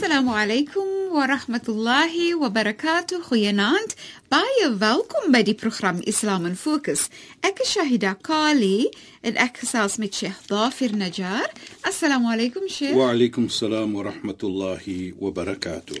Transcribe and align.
Assalamu 0.00 0.30
alaykum 0.30 1.10
wa 1.10 1.26
rahmatullahi 1.26 2.38
wa 2.38 2.48
barakatuh. 2.48 3.18
Goeienaand. 3.18 3.96
Baie 4.30 4.68
welkom 4.78 5.32
by 5.34 5.42
die 5.42 5.56
program 5.58 5.98
Islam 6.06 6.46
in 6.46 6.54
Fokus. 6.54 7.08
Ek 7.42 7.58
is 7.64 7.72
Shahida 7.74 8.12
Kali 8.14 8.86
en 9.26 9.34
ek 9.34 9.58
gesels 9.64 9.98
met 9.98 10.14
Sheikh 10.14 10.38
Dafir 10.46 10.94
Najjar. 10.94 11.50
Assalamu 11.82 12.30
alaykum 12.30 12.70
Sheikh. 12.70 12.94
Wa 12.94 13.10
alaykum 13.10 13.50
salaam 13.50 13.98
wa 13.98 14.06
rahmatullahi 14.06 15.18
wa 15.18 15.34
barakatuh. 15.34 15.98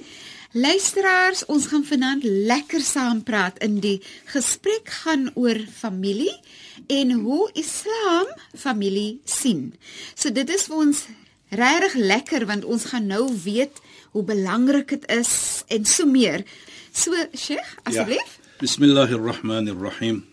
Luisteraars, 0.54 1.42
ons 1.50 1.66
gaan 1.66 1.82
vanaand 1.82 2.22
lekker 2.22 2.86
saam 2.86 3.26
praat 3.26 3.58
in 3.66 3.80
die 3.82 3.98
gesprek 4.30 4.94
gaan 5.02 5.32
oor 5.34 5.58
familie 5.58 6.38
en 6.86 7.18
hoe 7.18 7.50
Islam 7.58 8.30
familie 8.54 9.18
sien. 9.26 9.72
So 10.14 10.30
dit 10.30 10.46
is 10.54 10.70
vir 10.70 10.86
ons 10.86 11.08
regtig 11.50 11.94
lekker 11.98 12.46
want 12.46 12.64
ons 12.64 12.90
gaan 12.92 13.10
nou 13.10 13.26
weet 13.42 13.82
hoe 14.11 14.23
belangrik 14.23 14.89
dit 14.89 15.05
is 15.11 15.63
en 15.67 15.85
so 15.85 16.05
meer. 16.05 16.43
So 16.91 17.11
Sheikh, 17.33 17.77
asseblief. 17.83 18.37
Ja. 18.37 18.59
Bismillahirrahmanirrahim. 18.59 20.23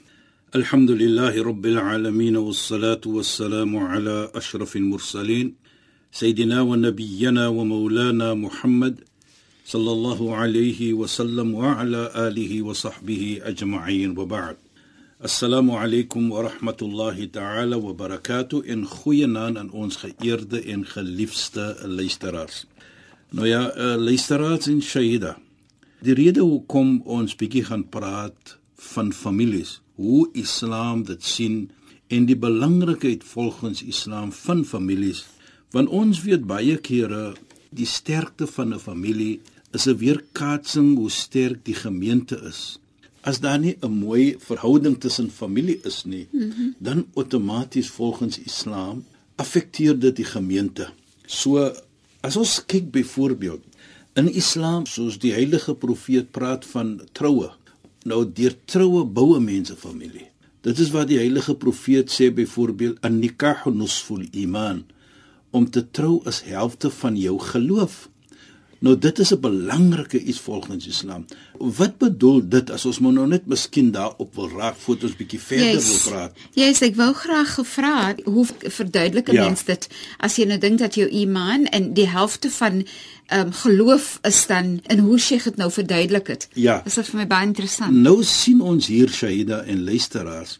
Alhamdulillahi 0.52 1.42
rabbil 1.42 1.78
alamin 1.78 2.36
wassalatu 2.36 3.16
wassalamu 3.16 3.86
ala 3.88 4.30
ashrafil 4.34 4.82
mursalin 4.84 5.54
سيدنا 6.12 6.60
ونبينا 6.62 7.48
ومولانا 7.48 8.34
محمد 8.34 9.00
صلى 9.66 9.90
الله 9.92 10.36
عليه 10.36 10.92
وسلم 10.92 11.54
وعلى 11.54 12.10
آله 12.16 12.62
وصحبه 12.62 13.40
أجمعين 13.42 14.18
وبعد 14.18 14.56
Assalamu 15.22 15.76
alaykum 15.76 16.30
wa 16.32 16.48
rahmatullahi 16.48 17.28
ta'ala 17.30 17.76
wa 17.76 17.92
barakatuh 17.92 18.64
en 18.64 18.86
goeienaand 18.88 19.58
aan 19.60 19.70
ons 19.70 19.98
geëerde 20.00 20.62
en 20.64 20.80
geliefde 20.88 21.76
luisteraars. 21.84 22.64
Nou 23.35 23.47
ja, 23.47 23.65
uh, 23.75 23.95
luisteraars 23.99 24.67
en 24.71 24.81
Shaida. 24.81 25.33
Die 25.99 26.13
rede 26.15 26.39
hoekom 26.45 27.01
ons 27.03 27.33
bietjie 27.35 27.65
gaan 27.67 27.83
praat 27.91 28.53
van 28.93 29.09
families, 29.13 29.81
hoe 29.99 30.29
Islam 30.39 31.01
dit 31.03 31.23
sien 31.23 31.57
en 32.07 32.29
die 32.29 32.37
belangrikheid 32.39 33.25
volgens 33.27 33.83
Islam 33.83 34.31
van 34.31 34.63
families, 34.63 35.25
want 35.75 35.91
ons 35.91 36.21
weet 36.23 36.45
baie 36.47 36.77
kere 36.79 37.33
die 37.75 37.89
sterkte 37.89 38.47
van 38.47 38.71
'n 38.73 38.79
familie 38.79 39.41
is 39.73 39.87
'n 39.87 39.97
weerkaatsing 39.99 40.95
hoe 40.95 41.11
sterk 41.11 41.65
die 41.65 41.75
gemeente 41.75 42.39
is 42.47 42.79
as 43.25 43.39
daar 43.39 43.59
nie 43.59 43.75
'n 43.81 43.91
mooi 43.91 44.35
verhouding 44.39 44.99
tussen 44.99 45.29
familie 45.29 45.79
is 45.83 46.03
nie, 46.05 46.27
mm 46.31 46.51
-hmm. 46.51 46.75
dan 46.79 47.07
outomaties 47.13 47.89
volgens 47.89 48.39
Islam 48.39 49.03
affekteer 49.35 49.99
dit 49.99 50.15
die 50.15 50.25
gemeente. 50.25 50.89
So 51.25 51.73
as 52.25 52.37
ons 52.41 52.57
kyk 52.65 52.89
byvoorbeeld 52.95 53.63
in 54.17 54.29
Islam 54.31 54.85
soos 54.89 55.19
die 55.21 55.33
heilige 55.35 55.75
profeet 55.77 56.31
praat 56.33 56.65
van 56.71 56.95
troue. 57.17 57.51
Nou 58.09 58.23
deur 58.25 58.55
troue 58.69 59.03
boue 59.05 59.41
mense 59.43 59.75
familie. 59.77 60.29
Dit 60.65 60.79
is 60.81 60.89
wat 60.95 61.11
die 61.11 61.19
heilige 61.19 61.53
profeet 61.61 62.09
sê 62.09 62.31
byvoorbeeld 62.33 63.01
an 63.05 63.19
nikahu 63.21 63.73
nusful 63.75 64.23
iman 64.31 64.85
om 65.55 65.67
te 65.71 65.83
trou 65.95 66.19
is 66.27 66.41
helfte 66.47 66.89
van 66.91 67.15
jou 67.19 67.37
geloof. 67.39 68.07
Nou 68.85 68.93
dit 68.97 69.19
is 69.19 69.31
'n 69.33 69.39
belangrike 69.39 70.19
iets 70.23 70.39
volgens 70.39 70.87
Islam. 70.87 71.25
Wat 71.57 71.97
bedoel 71.97 72.49
dit 72.49 72.69
as 72.69 72.85
ons 72.85 72.99
nou 72.99 73.27
net 73.27 73.45
miskien 73.45 73.91
daarop 73.91 74.35
wil 74.35 74.49
raak 74.49 74.75
voor 74.75 74.97
ons 75.01 75.15
bietjie 75.15 75.39
verder 75.39 75.73
yes. 75.73 75.87
wil 75.87 76.11
praat? 76.11 76.37
Ja, 76.53 76.65
yes, 76.65 76.81
ek 76.81 76.95
wou 76.95 77.13
graag 77.13 77.53
gevra 77.53 78.15
hoe 78.23 78.45
verduidelik 78.59 79.29
'n 79.29 79.33
ja. 79.33 79.45
mens 79.45 79.63
dit 79.63 79.87
as 80.17 80.35
jy 80.35 80.45
nou 80.45 80.59
dink 80.59 80.79
dat 80.79 80.95
jou 80.95 81.09
iman 81.09 81.65
en 81.65 81.93
die 81.93 82.07
helfte 82.07 82.49
van 82.49 82.85
ehm 83.25 83.47
um, 83.47 83.51
geloof 83.51 84.19
is 84.21 84.45
dan 84.47 84.79
en 84.83 84.99
hoe 84.99 85.19
sê 85.19 85.43
dit 85.43 85.55
nou 85.55 85.71
verduidelik 85.71 86.25
dit? 86.25 86.47
Ja. 86.53 86.81
Dis 86.83 86.93
vir 86.93 87.19
my 87.19 87.27
baie 87.27 87.47
interessant. 87.47 87.91
Nou 87.91 88.23
sien 88.23 88.61
ons 88.61 88.87
hier 88.87 89.09
Shaida 89.09 89.63
en 89.63 89.83
luisteraars 89.83 90.59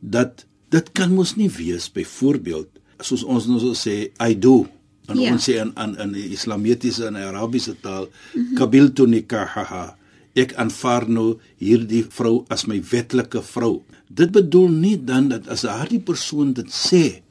dat 0.00 0.46
dit 0.68 0.92
kan 0.92 1.14
mos 1.14 1.36
nie 1.36 1.50
wees 1.50 1.92
byvoorbeeld 1.92 2.68
soos 2.98 3.22
ons 3.22 3.46
nou 3.46 3.74
sê 3.74 4.10
I 4.28 4.38
do 4.38 4.66
en 5.10 5.18
ja. 5.18 5.32
ons 5.32 5.48
sê 5.48 5.58
in 5.62 5.72
in 5.84 5.96
in 6.04 6.14
die 6.16 6.28
islamitiese 6.36 7.06
en 7.06 7.16
arabiese 7.16 7.74
taal 7.80 8.06
mm 8.06 8.42
-hmm. 8.42 8.56
qabiltu 8.58 9.06
nikahaha 9.06 9.96
ek 10.34 10.54
aanvaar 10.54 11.08
nou 11.08 11.38
hierdie 11.58 12.04
vrou 12.08 12.44
as 12.48 12.66
my 12.66 12.82
wetlike 12.90 13.42
vrou 13.42 13.82
dit 14.08 14.30
bedoel 14.30 14.68
nie 14.68 14.96
dan 15.04 15.28
dat 15.28 15.48
as 15.48 15.66
daardie 15.68 16.00
persoon 16.00 16.52
dit 16.52 16.70
sê 16.70 17.22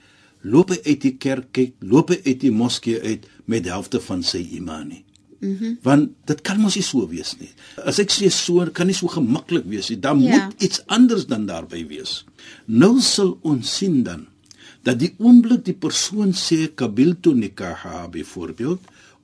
loop 0.42 0.70
hy 0.70 0.80
uit 0.86 1.02
die 1.02 1.18
kerk 1.18 1.48
kyk 1.52 1.74
loop 1.80 2.10
hy 2.10 2.20
uit 2.26 2.40
die 2.40 2.52
moskee 2.52 3.02
uit 3.02 3.28
met 3.46 3.66
helfte 3.66 4.00
van 4.00 4.24
sy 4.24 4.48
iman 4.58 4.88
nie 4.88 5.04
Mm 5.42 5.58
-hmm. 5.58 5.78
Want 5.82 6.10
dit 6.26 6.42
kan 6.42 6.60
mos 6.60 6.76
nie 6.76 6.84
so 6.84 7.08
wees 7.08 7.36
nie. 7.40 7.50
As 7.84 8.00
ek 8.00 8.12
sê 8.12 8.30
so, 8.30 8.70
kan 8.72 8.86
nie 8.86 8.94
so 8.94 9.08
gemaklik 9.08 9.66
wees 9.66 9.90
nie. 9.90 10.00
Dan 10.00 10.22
ja. 10.22 10.30
moet 10.30 10.62
iets 10.62 10.84
anders 10.86 11.26
dan 11.26 11.46
daarby 11.46 11.88
wees. 11.88 12.26
Nou 12.66 13.00
sal 13.02 13.38
ons 13.42 13.78
sien 13.78 14.04
dan 14.04 14.28
dat 14.86 15.00
die 15.02 15.14
oomblik 15.22 15.66
die 15.66 15.78
persoon 15.78 16.34
sê 16.38 16.68
kabiltu 16.76 17.34
nikaha 17.38 18.08
byvoorbeeld 18.14 18.82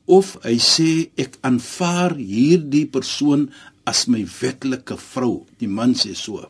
of 0.08 0.36
hy 0.46 0.56
sê 0.62 0.90
ek 1.20 1.40
aanvaar 1.48 2.16
hierdie 2.16 2.86
persoon 2.88 3.50
as 3.88 4.06
my 4.12 4.24
wetlike 4.40 4.98
vrou. 5.00 5.46
Die 5.60 5.70
man 5.72 5.96
sê 5.96 6.14
so. 6.16 6.44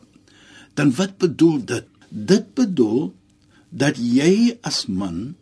Dan 0.74 0.92
wat 0.98 1.18
bedoel 1.22 1.62
dit? 1.66 1.86
Dit 2.08 2.54
bedoel 2.58 3.10
dat 3.70 3.98
jy 3.98 4.58
as 4.66 4.86
man 4.88 5.34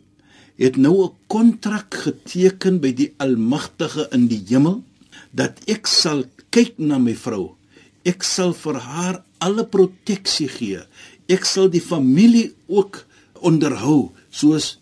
het 0.57 0.77
nou 0.77 1.05
'n 1.05 1.13
kontrak 1.27 1.93
geteken 1.93 2.81
by 2.81 2.91
die 2.91 3.13
almagtige 3.17 4.09
in 4.11 4.27
die 4.27 4.41
hemel 4.49 4.83
dat 5.31 5.61
ek 5.67 5.87
sal 5.87 6.25
kyk 6.49 6.79
na 6.79 6.97
my 6.97 7.13
vrou. 7.13 7.55
Ek 8.03 8.23
sal 8.23 8.53
vir 8.53 8.79
haar 8.79 9.23
alle 9.39 9.65
proteksie 9.65 10.47
gee. 10.47 10.81
Ek 11.29 11.45
sal 11.45 11.69
die 11.69 11.81
familie 11.81 12.53
ook 12.67 13.05
onderhou 13.41 14.11
soos 14.29 14.77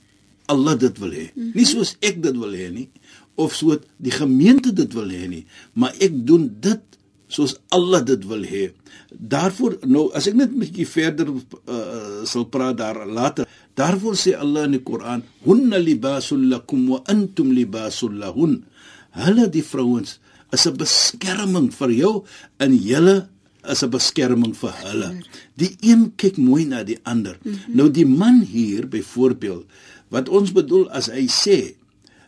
Allah 0.47 0.75
dit 0.77 0.97
wil 0.99 1.11
hê. 1.11 1.31
Mm 1.33 1.43
-hmm. 1.43 1.55
Nie 1.55 1.65
soos 1.65 1.95
ek 1.99 2.21
dit 2.21 2.35
wil 2.37 2.53
hê 2.53 2.69
nie 2.71 2.89
of 3.35 3.55
so 3.55 3.75
die 3.99 4.13
gemeente 4.15 4.71
dit 4.73 4.91
wil 4.95 5.11
hê 5.11 5.27
nie, 5.27 5.43
maar 5.75 5.95
ek 5.99 6.13
doen 6.27 6.47
dit 6.63 6.81
soos 7.27 7.55
Allah 7.73 8.03
dit 8.05 8.21
wil 8.29 8.45
hê. 8.47 8.69
Daarvoor 9.11 9.79
nou 9.89 10.07
as 10.15 10.27
ek 10.27 10.35
net 10.39 10.51
'n 10.51 10.59
bietjie 10.59 10.87
verder 10.87 11.27
uh, 11.31 12.23
sal 12.23 12.45
praat 12.47 12.77
daar 12.77 13.05
later. 13.07 13.47
Daarvoor 13.75 14.15
sê 14.15 14.35
Allah 14.37 14.65
in 14.65 14.77
die 14.77 14.83
Koran: 14.83 15.23
"Hunna 15.43 15.77
libasul 15.77 16.47
lakum 16.47 16.87
wa 16.87 17.03
antum 17.05 17.51
libasul 17.51 18.15
lahun." 18.15 18.63
Hulle 19.11 19.49
die 19.49 19.63
vrouens 19.63 20.19
is 20.51 20.65
'n 20.67 20.77
beskerming 20.77 21.71
vir 21.73 21.91
jou 21.91 22.23
en 22.59 22.71
julle 22.71 23.27
is 23.71 23.83
'n 23.83 23.89
beskerming 23.89 24.55
vir 24.55 24.73
hulle. 24.83 25.09
Die 25.55 25.77
een 25.81 26.13
kyk 26.15 26.37
mooi 26.37 26.65
na 26.65 26.83
die 26.83 26.99
ander. 27.03 27.37
Mm 27.43 27.51
-hmm. 27.51 27.75
Nou 27.75 27.89
die 27.91 28.05
man 28.05 28.41
hier 28.41 28.87
byvoorbeeld 28.87 29.65
wat 30.09 30.29
ons 30.29 30.51
bedoel 30.51 30.89
as 30.89 31.07
hy 31.07 31.27
sê 31.27 31.75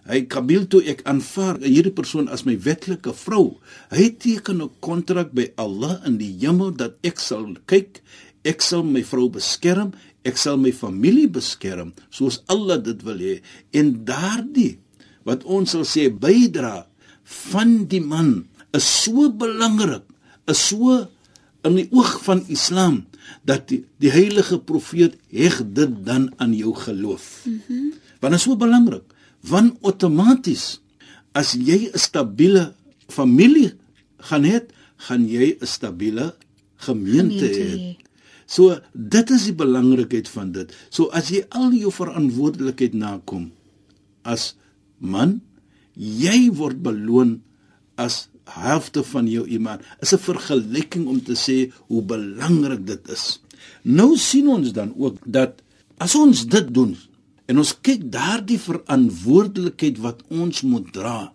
hy 0.07 0.23
kabil 0.31 0.67
toe 0.71 0.81
ek 0.87 1.03
aanvaar 1.03 1.59
hierdie 1.59 1.91
persoon 1.91 2.29
as 2.31 2.45
my 2.47 2.55
wetlike 2.63 3.13
vrou. 3.13 3.59
Hy 3.91 4.09
teken 4.09 4.61
'n 4.61 4.71
kontrak 4.79 5.33
by 5.33 5.51
Allah 5.57 6.01
in 6.05 6.17
die 6.17 6.33
hemel 6.39 6.71
dat 6.71 6.95
ek 7.03 7.19
sal 7.19 7.55
kyk, 7.65 8.01
ek 8.43 8.61
sal 8.61 8.83
my 8.83 9.03
vrou 9.03 9.29
beskerm, 9.29 9.91
ek 10.23 10.37
sal 10.37 10.57
my 10.57 10.71
familie 10.71 11.27
beskerm 11.27 11.93
soos 12.09 12.41
Allah 12.47 12.77
dit 12.77 13.03
wil 13.03 13.19
hê. 13.19 13.41
En 13.73 14.05
daardie 14.05 14.79
wat 15.27 15.43
ons 15.43 15.69
sal 15.69 15.83
sê 15.83 16.07
bydra 16.09 16.87
van 17.51 17.85
die 17.91 18.03
man 18.03 18.47
is 18.75 18.87
so 18.87 19.29
belangrik, 19.29 20.03
is 20.47 20.59
so 20.69 21.07
in 21.69 21.83
die 21.83 21.91
oog 21.91 22.17
van 22.23 22.43
Islam 22.47 23.05
dat 23.47 23.67
die, 23.71 23.83
die 23.99 24.11
heilige 24.11 24.59
profeet 24.59 25.17
heg 25.33 25.61
dit 25.61 25.93
dan 26.05 26.31
aan 26.37 26.53
jou 26.55 26.73
geloof. 26.75 27.45
Mhm. 27.45 27.61
Mm 27.69 27.93
want 28.17 28.33
dit 28.33 28.41
is 28.41 28.47
so 28.47 28.57
belangrik. 28.57 29.03
Want 29.45 29.77
outomaties 29.85 30.79
as 31.37 31.53
jy 31.53 31.89
'n 31.93 31.99
stabiele 31.99 32.73
familie 33.07 33.73
gaan 34.17 34.43
hê, 34.43 34.65
gaan 34.97 35.29
jy 35.29 35.57
'n 35.61 35.65
stabiele 35.65 36.33
gemeente, 36.75 37.45
Gemeente 37.45 37.45
hê. 37.45 37.97
So 38.47 38.79
dit 38.93 39.29
is 39.29 39.43
die 39.45 39.55
belangrikheid 39.55 40.29
van 40.29 40.51
dit. 40.51 40.71
So 40.89 41.11
as 41.11 41.29
jy 41.29 41.43
al 41.49 41.71
jou 41.75 41.91
verantwoordelikheid 41.91 42.93
nakom 42.93 43.51
as 44.23 44.55
man, 44.97 45.41
jy 45.93 46.49
word 46.51 46.81
beloon 46.81 47.41
as 47.95 48.29
helfte 48.47 49.03
van 49.03 49.27
jou 49.27 49.45
iman. 49.47 49.79
Is 49.99 50.13
'n 50.13 50.23
vergelyking 50.23 51.07
om 51.07 51.23
te 51.23 51.35
sê 51.35 51.71
hoe 51.87 52.01
belangrik 52.01 52.87
dit 52.87 53.09
is. 53.09 53.41
Nou 53.81 54.17
sien 54.17 54.47
ons 54.47 54.71
dan 54.73 54.93
ook 54.97 55.17
dat 55.25 55.61
as 55.97 56.15
ons 56.15 56.45
dit 56.47 56.73
doen 56.73 56.97
en 57.45 57.57
ons 57.57 57.73
kyk 57.81 58.11
daardie 58.11 58.59
verantwoordelikheid 58.59 59.97
wat 60.03 60.23
ons 60.27 60.61
moet 60.61 60.93
dra. 60.93 61.31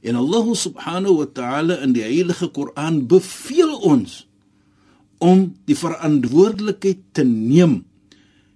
En 0.00 0.16
Allah 0.16 0.46
subhanahu 0.54 1.20
wa 1.20 1.28
ta'ala 1.28 1.80
in 1.84 1.92
die 1.92 2.04
heilige 2.06 2.48
Koran 2.48 3.06
beveel 3.06 3.74
ons 3.84 4.26
om 5.20 5.50
die 5.68 5.76
verantwoordelikheid 5.76 7.02
te 7.12 7.24
neem. 7.26 7.84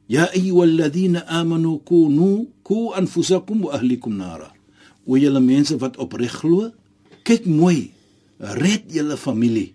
Ya 0.09 0.31
ayyuhalladhina 0.33 1.27
amanu 1.29 1.79
kunu 1.85 2.49
ku 2.65 2.93
anfusakum 2.97 3.67
wa 3.69 3.77
ahlikum 3.77 4.17
nara. 4.17 4.53
O 5.05 5.21
julle 5.21 5.41
mense 5.41 5.77
wat 5.81 6.01
opreg 6.01 6.33
glo, 6.41 6.71
kyk 7.25 7.47
mooi, 7.49 7.91
red 8.61 8.91
julle 8.93 9.17
familie. 9.21 9.73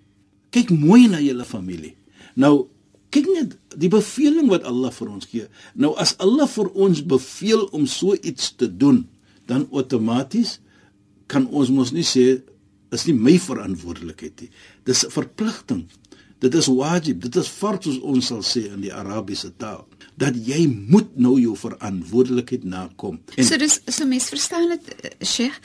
Kyk 0.54 0.72
mooi 0.74 1.08
na 1.10 1.22
julle 1.22 1.46
familie. 1.46 1.96
Nou 2.40 2.70
kyk 3.14 3.30
net 3.34 3.56
die 3.82 3.90
beveling 3.90 4.50
wat 4.52 4.66
Allah 4.70 4.94
vir 4.94 5.10
ons 5.10 5.30
gee. 5.30 5.48
Nou 5.74 5.96
as 6.02 6.16
Allah 6.22 6.50
vir 6.50 6.70
ons 6.78 7.02
beveel 7.02 7.66
om 7.76 7.88
so 7.90 8.18
iets 8.18 8.54
te 8.58 8.70
doen, 8.70 9.04
dan 9.50 9.66
outomaties 9.74 10.60
kan 11.30 11.48
ons 11.50 11.72
mos 11.74 11.94
nie 11.94 12.06
sê 12.06 12.42
is 12.94 13.06
nie 13.06 13.18
my 13.18 13.36
verantwoordelikheid 13.42 14.42
nie. 14.42 14.52
Dis 14.86 15.06
'n 15.06 15.14
verpligting. 15.14 15.86
Dit 16.40 16.56
is 16.56 16.68
wajib, 16.68 17.22
dit 17.22 17.36
is 17.36 17.48
fard 17.48 17.84
soos 17.84 18.00
ons 18.00 18.26
sal 18.26 18.42
sê 18.42 18.72
in 18.74 18.82
die 18.82 18.94
Arabiese 18.94 19.52
taal 19.58 19.86
dat 20.18 20.36
jy 20.36 20.68
moet 20.68 21.18
nou 21.18 21.40
jou 21.40 21.56
verantwoordelikheid 21.56 22.64
nakom. 22.64 23.20
En 23.36 23.46
so 23.46 23.58
dis 23.58 23.82
so 23.88 24.06
mens 24.06 24.30
verstaan 24.30 24.70
dit 24.70 24.96
eh, 25.04 25.26
Sheikh 25.26 25.60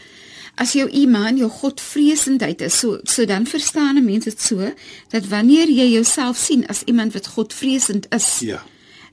as 0.60 0.72
jou 0.72 0.88
iman 0.90 1.36
jou 1.36 1.50
godvreesendheid 1.50 2.60
is 2.60 2.78
so 2.78 2.98
so 3.02 3.24
dan 3.24 3.46
verstaan 3.46 3.96
'n 3.96 4.04
mens 4.04 4.24
dit 4.24 4.40
so 4.40 4.72
dat 5.10 5.28
wanneer 5.28 5.68
jy 5.68 5.88
jouself 5.92 6.36
sien 6.36 6.66
as 6.66 6.82
iemand 6.84 7.12
wat 7.12 7.26
godvreesend 7.26 8.06
is 8.14 8.38
ja, 8.38 8.62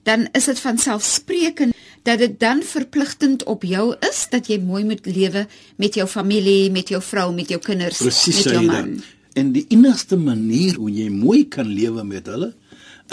dan 0.04 0.28
is 0.32 0.46
dit 0.46 0.60
van 0.60 0.78
selfsprekend 0.78 1.76
dat 2.04 2.18
dit 2.18 2.40
dan 2.40 2.64
verpligtend 2.64 3.44
op 3.44 3.64
jou 3.64 3.96
is 4.10 4.26
dat 4.30 4.48
jy 4.50 4.58
mooi 4.60 4.84
moet 4.86 5.06
lewe 5.06 5.46
met 5.78 5.96
jou 5.96 6.08
familie, 6.10 6.72
met 6.72 6.90
jou 6.90 7.02
vrou, 7.02 7.30
met 7.34 7.50
jou 7.50 7.60
kinders, 7.62 7.98
presies 8.02 8.44
met 8.44 8.54
jou 8.54 8.64
man. 8.66 8.96
dit. 8.96 9.10
En 9.34 9.52
die 9.52 9.66
enigste 9.70 10.18
manier 10.18 10.76
hoe 10.76 10.90
jy 10.92 11.10
mooi 11.14 11.46
kan 11.48 11.70
lewe 11.70 12.04
met 12.04 12.26
hulle 12.28 12.54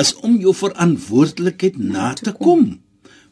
is 0.00 0.14
om 0.24 0.38
jou 0.40 0.54
verantwoordelikheid 0.54 1.78
na 1.78 2.12
te 2.14 2.32
kom 2.32 2.78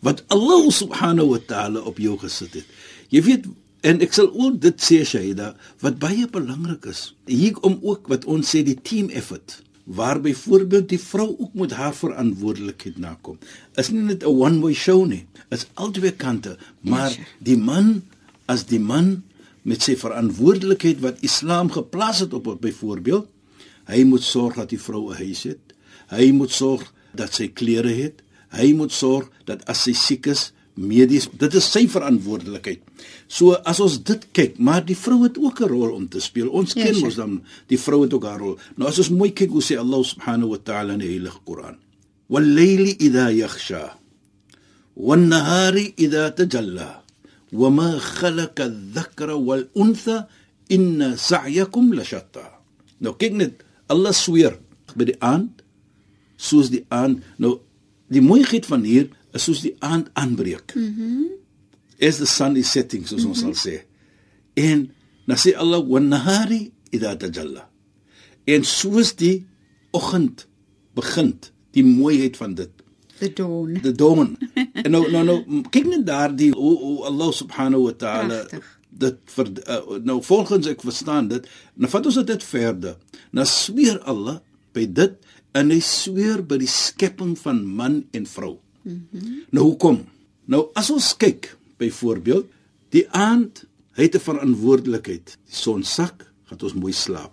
wat 0.04 0.22
Allah 0.28 0.68
subhanahu 0.70 1.32
wa 1.32 1.40
ta'ala 1.46 1.80
op 1.88 1.98
jou 1.98 2.18
gesit 2.20 2.60
het. 2.60 2.66
Jy 3.10 3.22
weet 3.26 3.46
en 3.86 4.02
ek 4.04 4.16
sal 4.16 4.32
ook 4.32 4.58
dit 4.64 4.82
sê 4.82 5.02
Shaida 5.06 5.52
wat 5.84 6.00
baie 6.02 6.26
belangrik 6.32 6.88
is. 6.90 7.12
Hier 7.30 7.58
om 7.66 7.78
ook 7.82 8.10
wat 8.12 8.26
ons 8.26 8.50
sê 8.54 8.64
die 8.66 8.78
team 8.82 9.12
effort 9.14 9.60
waar 9.86 10.18
byvoorbeeld 10.20 10.88
die 10.90 10.98
vrou 10.98 11.28
ook 11.38 11.52
moet 11.54 11.72
haar 11.78 11.94
verantwoordelikheid 11.94 12.98
nakom. 12.98 13.38
Is 13.78 13.90
nie 13.94 14.02
net 14.02 14.24
'n 14.24 14.34
one 14.34 14.60
way 14.60 14.74
show 14.74 15.06
nie. 15.06 15.26
Is 15.50 15.66
albei 15.74 16.10
kante, 16.10 16.56
maar 16.80 17.14
die 17.38 17.56
man 17.56 18.02
as 18.46 18.66
die 18.66 18.80
man 18.80 19.22
met 19.62 19.82
sy 19.82 19.96
verantwoordelikheid 19.96 21.00
wat 21.00 21.22
Islam 21.26 21.70
geplaas 21.70 22.18
het 22.18 22.34
op 22.34 22.46
hom 22.46 22.58
byvoorbeeld, 22.60 23.26
hy 23.86 24.02
moet 24.04 24.22
sorg 24.22 24.54
dat 24.54 24.70
die 24.70 24.80
vrou 24.80 25.10
'n 25.10 25.16
huis 25.16 25.42
het. 25.42 25.74
Hy 26.10 26.30
moet 26.32 26.50
sorg 26.50 26.92
dat 27.14 27.34
sy 27.34 27.48
klere 27.48 27.94
het. 27.94 28.22
Hy 28.50 28.72
moet 28.72 28.92
sorg 28.92 29.30
dat 29.44 29.64
as 29.66 29.82
sy 29.82 29.92
siek 29.92 30.26
is, 30.26 30.52
medies, 30.76 31.26
dit 31.32 31.54
is 31.56 31.66
sy 31.72 31.86
verantwoordelikheid. 31.88 32.82
So 33.28 33.56
as 33.64 33.80
ons 33.80 33.96
dit 34.04 34.26
kyk, 34.36 34.58
maar 34.60 34.84
die 34.84 34.96
vrou 34.96 35.22
het 35.24 35.38
ook 35.40 35.60
'n 35.60 35.68
rol 35.68 35.94
om 35.96 36.08
te 36.08 36.20
speel. 36.20 36.48
Ons 36.48 36.72
Ja, 36.74 36.84
ken 36.84 36.94
sure. 36.94 37.06
mos 37.06 37.14
dan 37.16 37.42
die 37.68 37.78
vrou 37.78 38.02
het 38.02 38.12
ook 38.12 38.24
haar 38.24 38.38
rol. 38.38 38.58
Nou 38.76 38.88
as 38.88 38.98
ons 38.98 39.10
mooi 39.10 39.32
kyk 39.32 39.50
hoe 39.50 39.62
sê 39.62 39.76
Allah 39.78 40.04
subhanahu 40.04 40.48
wa 40.50 40.58
ta'ala 40.62 40.92
in 40.92 40.98
die 40.98 41.08
heilige 41.08 41.38
Koran. 41.44 41.76
Wal-layli 42.28 42.96
idha 42.98 43.30
yakhsha 43.32 43.96
wan-nahari 44.96 45.94
idha 45.96 46.30
tajalla 46.34 47.02
wama 47.52 47.98
khalaqa 47.98 48.64
adh-dhakara 48.64 49.36
wal-untha 49.36 50.28
inna 50.68 51.16
sa'yakum 51.16 51.92
lashatta. 51.94 52.50
Nou 53.00 53.14
kyk 53.16 53.32
net, 53.32 53.62
Allah 53.88 54.12
sweer 54.12 54.58
by 54.96 55.04
die 55.04 55.20
aand 55.20 55.62
soos 56.36 56.70
die 56.70 56.84
aand. 56.88 57.22
Nou 57.38 57.60
die 58.08 58.20
mooiheid 58.22 58.66
van 58.66 58.82
hier 58.84 59.08
is 59.36 59.46
soos 59.48 59.62
die 59.64 59.74
aand 59.84 60.10
aanbreek. 60.18 60.74
Mhm. 60.74 61.26
As 62.00 62.18
the 62.20 62.28
sun 62.28 62.56
is 62.60 62.70
setting 62.70 63.06
soos 63.06 63.24
mm 63.24 63.32
-hmm. 63.32 63.46
ons 63.46 63.60
sal 63.62 63.72
sê. 63.72 63.76
En 64.54 64.90
dan 65.26 65.36
sê 65.36 65.54
Allah 65.56 65.80
wan-nahari 65.80 66.72
idha 66.90 67.16
tajalla. 67.16 67.68
En 68.44 68.64
soos 68.64 69.14
die 69.16 69.46
oggend 69.90 70.46
begin, 70.94 71.38
die 71.72 71.84
mooiheid 71.84 72.36
van 72.36 72.54
dit 72.54 72.70
The 73.18 73.32
dawn. 73.32 73.80
the 73.80 73.92
dawn. 73.92 74.36
en 74.84 74.90
nou 74.90 75.10
nou 75.10 75.24
nou 75.24 75.62
kyk 75.72 75.86
net 75.88 76.04
daardie 76.06 76.50
hoe, 76.52 76.74
hoe 76.78 77.04
Allah 77.08 77.30
subhanahu 77.32 77.86
wa 77.88 77.94
ta'ala 77.96 78.40
dit 78.92 79.16
vir 79.36 79.52
uh, 79.72 79.96
nou 80.04 80.18
volgens 80.24 80.68
ek 80.68 80.84
verstaan 80.84 81.30
dit 81.32 81.48
nou 81.80 81.88
vat 81.92 82.08
ons 82.10 82.18
dit 82.28 82.44
verder 82.50 82.98
nou 83.36 83.46
sweer 83.48 84.02
Allah 84.04 84.36
by 84.76 84.84
dit 84.98 85.16
en 85.56 85.72
hy 85.72 85.80
sweer 85.80 86.44
by 86.44 86.60
die 86.60 86.70
skepping 86.70 87.32
van 87.40 87.62
man 87.64 88.02
en 88.16 88.28
vrou 88.28 88.58
mm 88.86 89.08
-hmm. 89.10 89.42
nou 89.50 89.64
hoekom? 89.64 90.04
Nou 90.46 90.68
as 90.74 90.90
ons 90.90 91.16
kyk 91.16 91.56
byvoorbeeld 91.78 92.46
die 92.94 93.06
aand 93.10 93.64
hy 93.96 94.02
het 94.02 94.14
'n 94.14 94.28
verantwoordelikheid. 94.28 95.38
Die 95.48 95.56
son 95.56 95.82
sak 95.82 96.32
gaan 96.44 96.62
ons 96.62 96.74
mooi 96.74 96.92
slaap. 96.92 97.32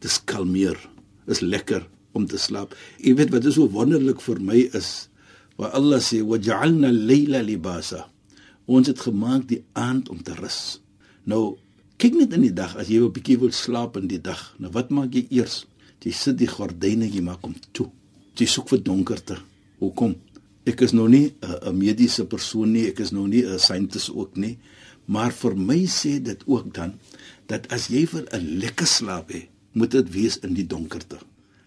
Dis 0.00 0.24
kalmeer. 0.24 0.78
Is 1.26 1.40
lekker 1.40 1.86
om 2.12 2.26
te 2.26 2.38
slaap. 2.38 2.74
Jy 2.98 3.14
weet 3.14 3.30
wat 3.30 3.44
is 3.44 3.54
so 3.54 3.68
wonderlik 3.70 4.20
vir 4.20 4.40
my 4.40 4.68
is 4.72 5.08
waar 5.56 5.70
Allah 5.70 6.00
sê 6.00 6.20
waja'alna 6.22 6.88
al-layla 6.88 7.42
libasa. 7.42 8.10
Ons 8.66 8.86
het 8.86 9.00
gemaak 9.00 9.48
die 9.48 9.62
aand 9.72 10.08
om 10.08 10.22
te 10.22 10.34
rus. 10.34 10.80
Nou 11.24 11.56
kyk 11.96 12.14
net 12.14 12.32
in 12.32 12.40
die 12.40 12.52
dag 12.52 12.76
as 12.76 12.88
jy 12.88 13.00
'n 13.00 13.12
bietjie 13.12 13.38
wil 13.38 13.52
slaap 13.52 13.96
in 13.96 14.08
die 14.08 14.20
dag 14.20 14.54
nou 14.58 14.70
wat 14.72 14.90
maak 14.90 15.14
jy 15.14 15.26
eers? 15.30 15.66
Jy 16.04 16.12
sit 16.12 16.36
die 16.36 16.46
gordyne 16.46 17.08
jy 17.08 17.22
maak 17.22 17.40
hom 17.40 17.54
toe. 17.72 17.88
Jy 18.36 18.46
soek 18.46 18.68
vir 18.68 18.82
donkerte. 18.82 19.38
Hoekom 19.80 20.14
ek 20.66 20.80
is 20.80 20.92
nou 20.92 21.08
nie 21.08 21.34
'n 21.42 21.70
'n 21.70 21.76
mediese 21.78 22.24
persoon 22.24 22.72
nie 22.72 22.86
ek 22.88 23.00
is 23.00 23.10
nou 23.12 23.26
nie 23.28 23.44
'n 23.44 23.58
scientist 23.58 24.10
ook 24.14 24.36
nie 24.36 24.58
maar 25.06 25.32
vir 25.32 25.54
my 25.56 25.84
sê 25.86 26.22
dit 26.22 26.40
ook 26.46 26.74
dan 26.74 26.94
dat 27.46 27.66
as 27.72 27.88
jy 27.88 28.06
vir 28.06 28.24
'n 28.32 28.58
lekker 28.60 28.86
slaap 28.86 29.30
hê 29.30 29.48
moet 29.72 29.90
dit 29.90 30.10
wees 30.12 30.38
in 30.38 30.54
die 30.54 30.66
donkerte. 30.66 31.18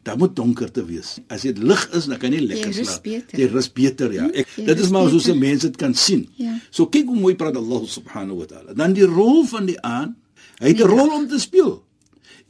Daar 0.04 0.18
moet 0.18 0.36
donkerte 0.36 0.86
wees. 0.86 1.20
As 1.28 1.42
dit 1.42 1.58
lig 1.58 1.90
is 1.94 2.06
dan 2.06 2.18
kan 2.18 2.32
jy 2.32 2.40
lekker 2.40 2.72
Jy 2.74 2.84
slaap. 2.84 3.04
beter. 3.04 3.40
jy 3.40 3.46
rus 3.52 3.68
beter 3.74 4.14
ja. 4.14 4.30
Ek, 4.34 4.48
Jy 4.56 4.66
dit 4.66 4.80
is 4.80 4.90
maar 4.90 5.10
soos 5.10 5.24
beter. 5.26 5.38
mense 5.40 5.68
dit 5.68 5.76
kan 5.78 5.94
sien. 5.94 6.30
Ja. 6.38 6.58
so 6.72 6.86
kyk 6.88 7.06
hoe 7.06 7.20
mooi 7.20 7.36
praat 7.36 7.56
Allah 7.58 7.86
subhanahu 7.86 8.38
wa 8.40 8.46
taala. 8.46 8.74
Dan 8.74 8.94
die 8.94 9.04
rol 9.06 9.44
van 9.46 9.66
die 9.66 9.82
aan 9.82 10.16
hy 10.60 10.68
het 10.68 10.80
'n 10.80 10.88
rol 10.88 11.10
om 11.12 11.28
te 11.28 11.38
speel. 11.40 11.84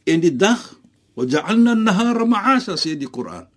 En 0.05 0.19
die 0.19 0.35
dag 0.35 0.79
waja'alna 1.15 1.71
an-nahara 1.71 2.25
ma'asha 2.25 2.75
sê 2.77 2.95
die 2.97 3.09
Koran. 3.09 3.47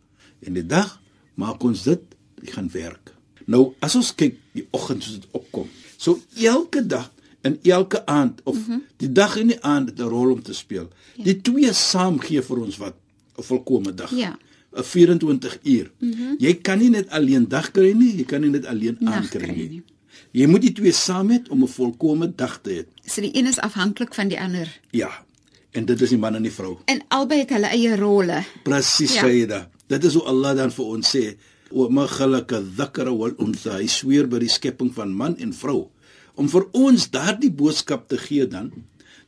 En 0.43 0.53
die 0.55 0.67
dag 0.67 0.99
maak 1.35 1.63
ons 1.63 1.83
dit 1.83 2.01
jy 2.43 2.53
gaan 2.53 2.71
werk 2.73 3.15
nou 3.47 3.75
as 3.81 3.95
ons 3.95 4.15
kyk 4.15 4.37
die 4.53 4.67
oggend 4.71 5.05
soos 5.05 5.21
dit 5.21 5.29
opkom 5.33 5.69
so 5.97 6.21
elke 6.37 6.87
dag 6.87 7.11
en 7.43 7.59
elke 7.63 8.07
aand 8.07 8.41
of 8.45 8.57
mm. 8.57 8.65
-hmm. 8.67 8.83
die 8.97 9.13
dag 9.13 9.37
en 9.39 9.47
die 9.47 9.63
aand 9.63 9.89
het 9.89 9.99
'n 9.99 10.13
rol 10.13 10.33
om 10.33 10.43
te 10.43 10.55
speel 10.55 10.89
ja. 11.17 11.25
die 11.25 11.41
twee 11.41 11.73
saam 11.73 12.21
gee 12.21 12.43
vir 12.43 12.59
ons 12.61 12.77
wat 12.77 12.95
'n 13.39 13.43
volkomme 13.43 13.95
dag 13.95 14.11
Ja. 14.11 14.39
'n 14.73 14.83
24 14.85 15.59
uur. 15.63 15.91
Mm 15.99 16.13
-hmm. 16.13 16.35
Jy 16.39 16.55
kan 16.55 16.79
nie 16.79 16.91
net 16.91 17.09
alleen 17.09 17.49
dag 17.49 17.71
kry 17.71 17.93
nie, 17.93 18.17
jy 18.17 18.25
kan 18.25 18.41
nie 18.41 18.51
net 18.51 18.67
alleen 18.67 18.97
aand 19.05 19.29
kry 19.29 19.51
nie. 19.51 19.69
nie. 19.69 19.83
Jy 20.31 20.47
moet 20.47 20.63
die 20.63 20.73
twee 20.73 20.93
saam 20.93 21.31
hê 21.31 21.43
om 21.49 21.63
'n 21.63 21.69
volkomme 21.69 22.33
dag 22.35 22.61
te 22.63 22.71
hê. 22.71 23.11
So 23.11 23.21
die 23.21 23.37
een 23.37 23.47
is 23.47 23.59
afhanklik 23.59 24.15
van 24.15 24.29
die 24.29 24.41
ander. 24.41 24.81
Ja. 24.91 25.25
En 25.71 25.85
dit 25.85 26.01
is 26.01 26.09
die 26.09 26.19
man 26.19 26.35
en 26.35 26.43
die 26.43 26.53
vrou. 26.53 26.79
En 26.85 27.03
albei 27.09 27.39
het 27.39 27.51
hulle 27.51 27.67
eie 27.67 27.97
rolle. 27.97 28.45
Presies, 28.63 29.15
Ja. 29.15 29.21
Sayyida. 29.21 29.71
Dit 29.87 30.05
is 30.05 30.15
hoe 30.15 30.23
Allah 30.23 30.57
dan 30.57 30.73
vir 30.73 30.85
ons 30.85 31.17
sê, 31.17 31.37
"Wa 31.71 31.89
ma 31.89 32.07
khalaqa 32.07 32.61
dhakara 32.77 33.13
wal 33.13 33.35
untha." 33.39 33.79
Hy 33.79 33.87
sweer 33.87 34.27
by 34.27 34.39
die 34.39 34.49
skepping 34.49 34.95
van 34.95 35.15
man 35.15 35.37
en 35.39 35.53
vrou 35.53 35.89
om 36.35 36.49
vir 36.49 36.67
ons 36.73 37.11
daardie 37.11 37.53
boodskap 37.53 38.09
te 38.09 38.19
gee 38.19 38.47
dan 38.47 38.71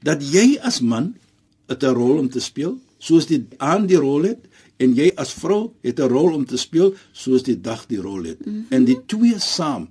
dat 0.02 0.22
jy 0.22 0.58
as 0.62 0.80
man 0.80 1.14
'n 1.68 1.94
rol 1.94 2.18
om 2.18 2.28
te 2.28 2.40
speel, 2.40 2.78
soos 2.98 3.26
die 3.26 3.46
aand 3.58 3.88
die 3.88 3.96
rol 3.96 4.22
het 4.22 4.42
en 4.82 4.94
jy 4.94 5.12
as 5.16 5.32
vrou 5.32 5.72
het 5.82 6.00
'n 6.00 6.08
rol 6.08 6.34
om 6.34 6.44
te 6.44 6.56
speel 6.56 6.94
soos 7.12 7.42
die 7.42 7.60
dag 7.60 7.86
die 7.86 8.00
rol 8.00 8.24
het. 8.24 8.46
Mm 8.46 8.52
-hmm. 8.52 8.66
En 8.70 8.84
die 8.84 8.98
twee 9.06 9.38
saam 9.38 9.88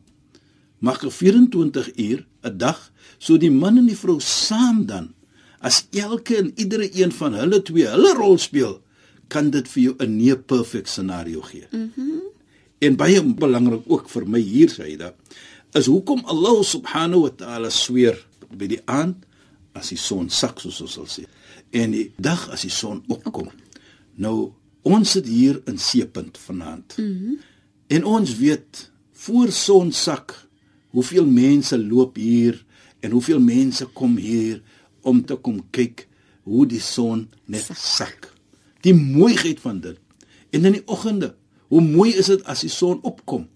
maak 0.80 1.04
'n 1.04 1.12
24 1.12 1.98
uur 1.98 2.26
'n 2.44 2.58
dag, 2.58 2.92
so 3.18 3.38
die 3.38 3.52
man 3.52 3.78
en 3.78 3.86
die 3.86 3.98
vrou 3.98 4.20
saam 4.20 4.86
dan 4.86 5.14
as 5.60 5.88
elke 5.92 6.38
en 6.38 6.52
iedere 6.56 6.90
een 7.02 7.12
van 7.12 7.34
hulle 7.34 7.62
twee 7.62 7.88
hulle 7.88 8.14
rol 8.14 8.38
speel, 8.38 8.82
kan 9.28 9.50
dit 9.50 9.68
vir 9.68 9.84
jou 9.84 9.96
'n 10.00 10.18
nie 10.18 10.36
perfek 10.36 10.88
scenario 10.88 11.42
gee. 11.42 11.68
Mhm. 11.72 11.92
Mm 11.96 12.22
en 12.82 12.98
baie 12.98 13.22
belangrik 13.22 13.86
ook 13.88 14.10
vir 14.10 14.26
my 14.28 14.42
hier 14.42 14.72
dit 14.76 15.14
is 15.78 15.88
hoekom 15.88 16.24
Allah 16.26 16.64
subhanahu 16.68 17.28
wa 17.28 17.34
ta'ala 17.42 17.70
sweer 17.72 18.18
by 18.52 18.68
die 18.68 18.82
aand 18.86 19.24
as 19.78 19.94
die 19.94 20.00
son 20.00 20.30
sak 20.30 20.60
soos 20.60 20.82
ons 20.84 20.98
sal 20.98 21.08
sê 21.08 21.28
en 21.72 21.94
die 21.96 22.10
dag 22.20 22.50
as 22.52 22.66
die 22.68 22.74
son 22.74 23.00
opkom. 23.08 23.48
Nou 24.20 24.52
ons 24.84 25.14
sit 25.16 25.30
hier 25.30 25.62
in 25.70 25.78
Seepunt 25.80 26.40
vanaand. 26.42 26.98
Mm 27.00 27.40
en 27.92 28.06
ons 28.08 28.30
weet 28.40 28.92
voor 29.12 29.50
son 29.52 29.90
sak 29.92 30.32
hoeveel 30.96 31.26
mense 31.28 31.76
loop 31.76 32.16
hier 32.16 32.56
en 33.04 33.12
hoeveel 33.12 33.42
mense 33.44 33.84
kom 33.92 34.16
hier 34.16 34.62
om 35.02 35.20
te 35.28 35.36
kom 35.36 35.58
kyk 35.76 36.06
hoe 36.48 36.64
die 36.72 36.80
son 36.80 37.26
net 37.52 37.68
sak. 37.76 38.30
Die 38.88 38.96
mooiheid 38.96 39.60
van 39.60 39.82
dit. 39.84 40.00
En 40.56 40.66
in 40.66 40.78
die 40.78 40.86
oggende, 40.88 41.34
hoe 41.72 41.82
mooi 41.82 42.12
is 42.20 42.28
dit 42.32 42.44
as 42.52 42.66
die 42.66 42.72
son 42.72 43.00
opkom. 43.08 43.48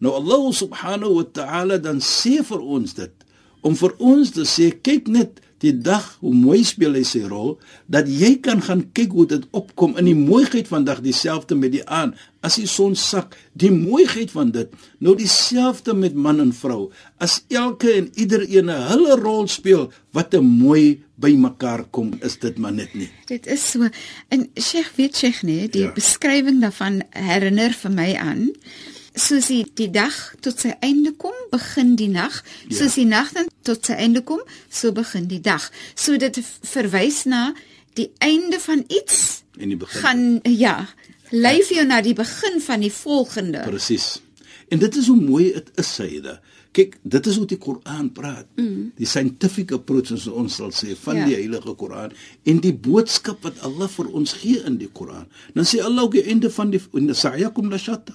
Nou 0.00 0.14
Allah 0.16 0.46
subhanahu 0.54 1.18
wa 1.18 1.26
ta'ala 1.34 1.80
dan 1.82 1.98
sê 2.00 2.38
vir 2.46 2.62
ons 2.62 2.94
dit 2.96 3.26
om 3.66 3.74
vir 3.76 3.92
ons 3.98 4.30
te 4.32 4.46
sê 4.48 4.70
kyk 4.72 5.10
net 5.12 5.42
die 5.60 5.74
dag 5.76 6.06
hoe 6.20 6.32
mooi 6.34 6.62
speel 6.64 6.96
hy 6.96 7.04
sy 7.04 7.22
rol 7.28 7.58
dat 7.92 8.08
jy 8.08 8.36
kan 8.44 8.62
gaan 8.64 8.86
kyk 8.96 9.12
hoe 9.16 9.26
dit 9.28 9.44
opkom 9.56 9.96
in 10.00 10.08
die 10.08 10.16
mooiheid 10.16 10.68
van 10.70 10.86
dag 10.88 11.02
dieselfde 11.04 11.58
met 11.58 11.74
die 11.76 11.84
aan 11.84 12.14
as 12.40 12.56
die 12.56 12.68
son 12.70 12.94
sak 12.96 13.36
die 13.52 13.70
mooiheid 13.72 14.32
van 14.32 14.52
dit. 14.54 14.72
Nou 15.04 15.12
dieselfde 15.18 15.92
met 15.94 16.16
man 16.16 16.40
en 16.40 16.54
vrou. 16.56 16.88
As 17.20 17.42
elke 17.52 17.92
en 17.92 18.08
ieder 18.16 18.46
een 18.48 18.72
hulle 18.72 19.18
rol 19.20 19.48
speel 19.48 19.90
wat 20.16 20.34
'n 20.34 20.44
mooi 20.44 21.02
by 21.20 21.34
mekaar 21.36 21.84
kom 21.90 22.14
is 22.24 22.38
dit 22.38 22.58
maar 22.58 22.72
net 22.72 22.94
nie. 22.94 23.10
Dit 23.26 23.46
is 23.46 23.70
so. 23.70 23.88
En 24.28 24.48
Sheikh 24.56 24.96
weet 24.96 25.16
Sheikh 25.16 25.42
nee 25.42 25.68
die 25.68 25.82
ja. 25.82 25.92
beskrywing 25.92 26.60
daarvan 26.60 27.02
herinner 27.10 27.72
vir 27.72 27.90
my 27.90 28.14
aan 28.14 28.48
soos 29.14 29.50
die, 29.50 29.64
die 29.76 29.90
dag 29.92 30.14
tot 30.44 30.62
sy 30.62 30.74
einde 30.84 31.12
kom, 31.18 31.34
begin 31.50 31.96
die 31.98 32.10
nag. 32.12 32.42
Ja. 32.68 32.80
Soos 32.82 32.96
die 33.00 33.08
nag 33.08 33.32
dan 33.36 33.50
tot 33.66 33.86
sy 33.86 33.98
einde 33.98 34.22
kom, 34.26 34.42
so 34.70 34.92
begin 34.96 35.28
die 35.30 35.42
dag. 35.44 35.66
So 35.94 36.18
dit 36.20 36.40
verwys 36.70 37.24
na 37.30 37.50
die 37.98 38.10
einde 38.22 38.60
van 38.62 38.84
iets 38.88 39.42
en 39.60 39.74
die 39.74 39.78
begin. 39.80 40.00
Gaan 40.00 40.24
ja, 40.56 40.76
lei 41.34 41.58
vir 41.66 41.80
jou 41.80 41.86
na 41.88 42.00
die 42.04 42.16
begin 42.16 42.60
van 42.64 42.84
die 42.84 42.92
volgende. 42.94 43.64
Presies. 43.66 44.18
En 44.70 44.78
dit 44.78 44.96
is 44.96 45.10
hoe 45.10 45.18
mooi 45.18 45.50
dit 45.52 45.70
is, 45.82 45.94
Saida. 45.98 46.38
Kyk, 46.70 47.00
dit 47.02 47.26
is 47.26 47.36
hoe 47.40 47.46
die 47.50 47.58
Koran 47.58 48.12
praat. 48.14 48.46
Mm. 48.54 48.92
Die 48.98 49.08
scientific 49.08 49.72
approach 49.74 50.12
as 50.14 50.28
ons 50.30 50.60
sal 50.60 50.70
sê 50.74 50.94
van 51.02 51.18
ja. 51.18 51.26
die 51.26 51.34
Heilige 51.40 51.74
Koran 51.78 52.14
en 52.46 52.60
die 52.62 52.72
boodskap 52.72 53.42
wat 53.46 53.58
Allah 53.66 53.90
vir 53.90 54.12
ons 54.14 54.36
gee 54.38 54.62
in 54.68 54.78
die 54.78 54.90
Koran. 54.94 55.26
Dan 55.56 55.66
sê 55.66 55.82
Allah 55.82 56.06
ook 56.06 56.14
die 56.20 56.28
einde 56.30 56.52
van 56.54 56.70
die 56.70 56.80
sa'yakum 57.18 57.72
la 57.72 57.80
shatta. 57.82 58.14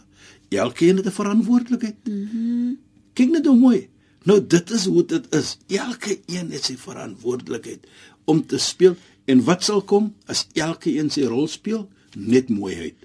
Elkeen 0.58 0.98
het 0.98 1.06
'n 1.06 1.20
verantwoordelikheid. 1.22 1.96
Mm 2.04 2.78
Kyk 3.16 3.30
net 3.30 3.46
hoe 3.46 3.56
mooi. 3.56 3.90
Nou 4.24 4.48
dit 4.48 4.72
is 4.72 4.86
hoe 4.86 5.06
dit 5.06 5.36
is. 5.36 5.58
Elke 5.68 6.20
een 6.26 6.52
het 6.52 6.64
sy 6.64 6.76
verantwoordelikheid 6.78 7.88
om 8.26 8.46
te 8.46 8.58
speel 8.58 8.96
en 9.26 9.44
wat 9.44 9.64
sal 9.64 9.82
kom 9.82 10.14
as 10.26 10.48
elke 10.54 10.92
een 10.98 11.10
sy 11.10 11.24
rol 11.24 11.48
speel? 11.48 11.90
Net 12.18 12.50
mooiheid. 12.50 12.96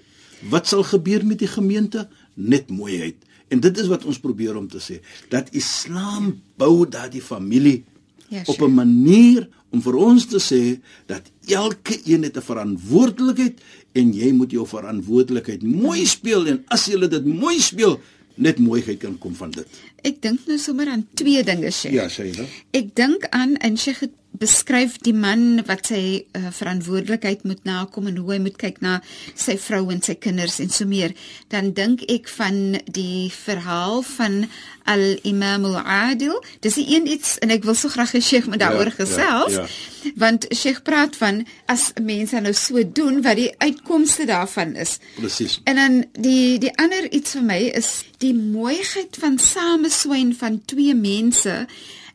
Wat 0.49 0.67
sal 0.67 0.83
gebeur 0.83 1.25
met 1.25 1.39
die 1.39 1.47
gemeente? 1.47 2.09
Net 2.33 2.69
mooiheid. 2.69 3.15
En 3.47 3.59
dit 3.59 3.77
is 3.77 3.87
wat 3.87 4.05
ons 4.05 4.19
probeer 4.19 4.55
om 4.55 4.67
te 4.67 4.79
sê 4.79 4.99
dat 5.29 5.51
Islam 5.55 6.41
bou 6.57 6.87
daardie 6.89 7.21
familie 7.21 7.83
ja, 8.31 8.43
op 8.45 8.61
'n 8.61 8.73
manier 8.73 9.47
om 9.71 9.81
vir 9.81 9.95
ons 9.95 10.25
te 10.25 10.39
sê 10.39 10.79
dat 11.07 11.31
elke 11.47 11.99
een 12.05 12.23
het 12.23 12.37
'n 12.37 12.47
verantwoordelikheid 12.47 13.61
en 13.91 14.13
jy 14.13 14.31
moet 14.31 14.51
jou 14.51 14.67
verantwoordelikheid 14.67 15.63
mooi 15.63 16.05
speel 16.05 16.47
en 16.47 16.63
as 16.67 16.85
jy 16.85 17.07
dit 17.07 17.25
mooi 17.25 17.59
speel 17.59 17.99
net 18.35 18.59
mooiheid 18.59 18.99
kan 18.99 19.17
kom 19.17 19.35
van 19.35 19.51
dit. 19.51 19.67
Ek 20.07 20.21
dink 20.21 20.47
nou 20.47 20.57
sommer 20.57 20.87
aan 20.87 21.07
twee 21.13 21.43
dinge 21.43 21.71
sê. 21.75 21.91
Ja, 21.93 22.07
sê 22.09 22.31
jy. 22.31 22.47
Ek 22.71 22.95
dink 22.95 23.27
aan 23.29 23.55
en 23.55 23.77
sy 23.77 23.93
beskryf 24.31 24.97
die 25.03 25.13
man 25.13 25.61
wat 25.67 25.89
sy 25.91 26.23
uh, 26.37 26.49
verantwoordelikheid 26.55 27.43
moet 27.43 27.63
nakom 27.67 28.07
en 28.07 28.17
hoe 28.21 28.33
hy 28.33 28.39
moet 28.43 28.57
kyk 28.59 28.79
na 28.81 28.99
sy 29.35 29.57
vrou 29.59 29.83
en 29.91 30.01
sy 30.03 30.15
kinders 30.15 30.59
en 30.63 30.71
so 30.71 30.87
meer. 30.87 31.13
Dan 31.51 31.73
dink 31.77 32.05
ek 32.11 32.29
van 32.37 32.79
die 32.87 33.29
verhaal 33.33 34.01
van 34.15 34.45
al-Imam 34.89 35.65
al-Adil. 35.65 36.39
Dis 36.63 36.79
een 36.79 37.07
iets 37.11 37.37
en 37.43 37.53
ek 37.53 37.67
wil 37.67 37.75
so 37.77 37.91
graag 37.91 38.15
'n 38.15 38.21
Sheikh 38.21 38.47
met 38.47 38.59
daaroor 38.59 38.91
ja, 38.93 38.97
gesels. 39.03 39.53
Ja, 39.53 39.67
ja. 39.67 40.11
Want 40.15 40.47
Sheikh 40.55 40.81
praat 40.81 41.15
van 41.15 41.45
as 41.65 41.91
mense 42.01 42.39
nou 42.39 42.53
so 42.53 42.81
doen 42.91 43.21
wat 43.21 43.35
die 43.35 43.53
uitkomste 43.57 44.25
daarvan 44.25 44.75
is. 44.75 44.97
Presies. 45.15 45.59
En 45.63 45.75
dan 45.75 46.05
die 46.13 46.57
die 46.59 46.77
ander 46.77 47.11
iets 47.11 47.31
vir 47.31 47.43
my 47.43 47.61
is 47.75 48.03
die 48.17 48.33
mooiheid 48.33 49.17
van 49.19 49.37
sameswyn 49.37 50.35
van 50.35 50.61
twee 50.65 50.95
mense 50.95 51.67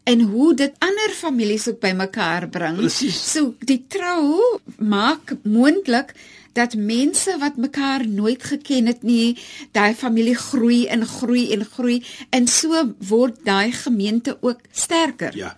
en 0.07 0.21
hoe 0.31 0.55
dit 0.55 0.75
ander 0.79 1.13
families 1.19 1.67
ook 1.69 1.81
bymekaar 1.83 2.49
bring. 2.49 2.79
Precies. 2.79 3.19
So 3.33 3.55
die 3.67 3.83
trou 3.91 4.59
maak 4.79 5.35
moontlik 5.43 6.15
dat 6.57 6.77
mense 6.79 7.35
wat 7.43 7.59
mekaar 7.61 8.07
nooit 8.09 8.45
geken 8.45 8.87
het 8.87 9.03
nie, 9.05 9.37
daai 9.77 9.93
familie 9.95 10.37
groei 10.39 10.87
en 10.87 11.05
groei 11.07 11.51
en 11.53 11.65
groei 11.69 11.99
en 12.31 12.47
so 12.49 12.83
word 13.09 13.43
daai 13.45 13.73
gemeente 13.77 14.39
ook 14.41 14.63
sterker. 14.73 15.37
Ja. 15.37 15.57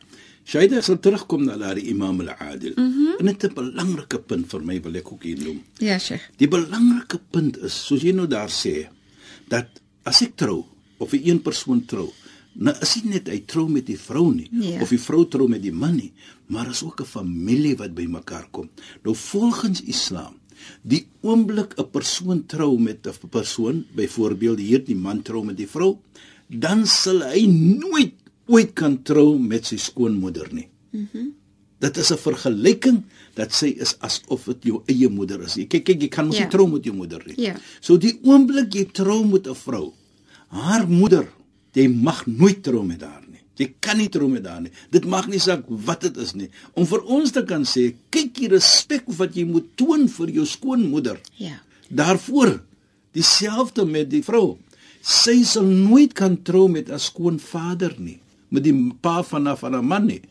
Shaida 0.48 0.80
sal 0.80 0.96
terugkom 1.04 1.44
na 1.44 1.58
daai 1.60 1.84
Imam 1.92 2.22
al-Adil. 2.24 2.72
Mm 2.76 2.92
-hmm. 2.92 3.18
En 3.18 3.26
dit 3.26 3.44
'n 3.44 3.54
belangrike 3.54 4.18
punt 4.18 4.48
vir 4.50 4.64
my 4.64 4.80
wil 4.82 4.94
ek 4.94 5.12
ook 5.12 5.22
hier 5.22 5.42
noem. 5.44 5.62
Ja, 5.78 5.98
Sheikh. 5.98 6.24
Die 6.36 6.48
belangrike 6.48 7.20
punt 7.30 7.58
is, 7.58 7.86
soos 7.86 8.02
jy 8.02 8.12
nou 8.12 8.26
daar 8.26 8.50
sê, 8.50 8.88
dat 9.48 9.66
as 10.02 10.22
ek 10.22 10.36
trou 10.36 10.64
of 10.96 11.12
'n 11.12 11.20
een 11.24 11.42
persoon 11.42 11.84
trou, 11.84 12.12
nou 12.58 12.74
is 12.82 12.94
dit 12.98 13.04
net 13.04 13.28
hy 13.30 13.38
trou 13.46 13.68
met 13.70 13.86
die 13.86 13.98
vrou 13.98 14.32
nie 14.34 14.48
ja. 14.50 14.82
of 14.82 14.90
die 14.90 15.00
vrou 15.00 15.24
trou 15.30 15.48
met 15.48 15.62
die 15.62 15.72
man 15.72 15.96
nie, 15.96 16.12
maar 16.46 16.70
is 16.70 16.82
ook 16.82 17.00
'n 17.00 17.06
familie 17.06 17.76
wat 17.76 17.94
bymekaar 17.94 18.48
kom. 18.50 18.68
Nou 19.02 19.14
volgens 19.14 19.82
Islam 19.82 20.34
Die 20.82 21.06
oomblik 21.22 21.74
'n 21.78 21.90
persoon 21.90 22.46
trou 22.46 22.78
met 22.78 23.06
'n 23.06 23.28
persoon, 23.30 23.86
byvoorbeeld 23.94 24.58
hier 24.58 24.84
die 24.84 24.96
man 24.96 25.22
trou 25.22 25.44
met 25.44 25.56
die 25.56 25.68
vrou, 25.68 25.98
dan 26.46 26.86
sal 26.86 27.22
hy 27.22 27.46
nooit 27.46 28.14
ooit 28.46 28.72
kan 28.72 29.02
trou 29.02 29.38
met 29.38 29.66
sy 29.66 29.76
skoonmoeder 29.76 30.48
nie. 30.52 30.68
Mhm. 30.90 31.06
Mm 31.12 31.34
dit 31.78 31.96
is 31.96 32.10
'n 32.10 32.18
vergelyking 32.18 33.02
dat 33.34 33.52
sy 33.52 33.66
is 33.78 33.94
asof 34.00 34.44
dit 34.44 34.64
jou 34.64 34.82
eie 34.86 35.08
moeder 35.08 35.42
is. 35.42 35.54
Kyk 35.54 35.84
kyk 35.84 36.00
jy 36.02 36.08
kan 36.08 36.26
mos 36.26 36.36
ja. 36.36 36.42
nie 36.42 36.50
trou 36.50 36.66
met 36.66 36.84
jou 36.84 36.94
moeder 36.94 37.22
nie. 37.26 37.36
Ja. 37.38 37.54
So 37.80 37.96
die 37.96 38.18
oomblik 38.22 38.74
jy 38.74 38.84
trou 38.92 39.24
met 39.24 39.46
'n 39.46 39.54
vrou, 39.54 39.92
haar 40.48 40.88
moeder, 40.88 41.28
jy 41.78 41.88
mag 41.88 42.26
nooit 42.26 42.62
trou 42.62 42.82
met 42.84 43.02
haar. 43.02 43.28
Jy 43.58 43.72
kan 43.82 43.98
nie 43.98 44.08
trou 44.12 44.28
met 44.30 44.46
haar 44.46 44.62
nie. 44.62 44.72
Dit 44.94 45.06
mag 45.10 45.26
nie 45.30 45.40
saak 45.42 45.64
wat 45.66 46.04
dit 46.06 46.18
is 46.22 46.34
nie. 46.38 46.46
Om 46.78 46.86
vir 46.86 47.02
ons 47.18 47.34
te 47.34 47.42
kan 47.46 47.66
sê, 47.66 47.90
kyk 48.14 48.38
hier 48.44 48.54
respek 48.54 49.08
wat 49.18 49.34
jy 49.36 49.48
moet 49.48 49.66
toon 49.78 50.06
vir 50.12 50.32
jou 50.36 50.46
skoonmoeder. 50.46 51.18
Ja. 51.42 51.58
Daarvoor 51.90 52.60
dieselfde 53.16 53.86
met 53.88 54.12
die 54.12 54.22
vrou. 54.22 54.60
Sy 55.02 55.40
sal 55.48 55.66
nooit 55.66 56.14
kan 56.14 56.36
trou 56.46 56.68
met 56.68 56.90
'n 56.90 56.98
skoonvader 56.98 57.94
nie, 57.98 58.20
met 58.50 58.62
die 58.62 58.74
pa 59.00 59.22
van 59.22 59.48
'n 59.48 59.56
van 59.56 59.74
'n 59.74 59.84
man 59.84 60.06
nie 60.06 60.22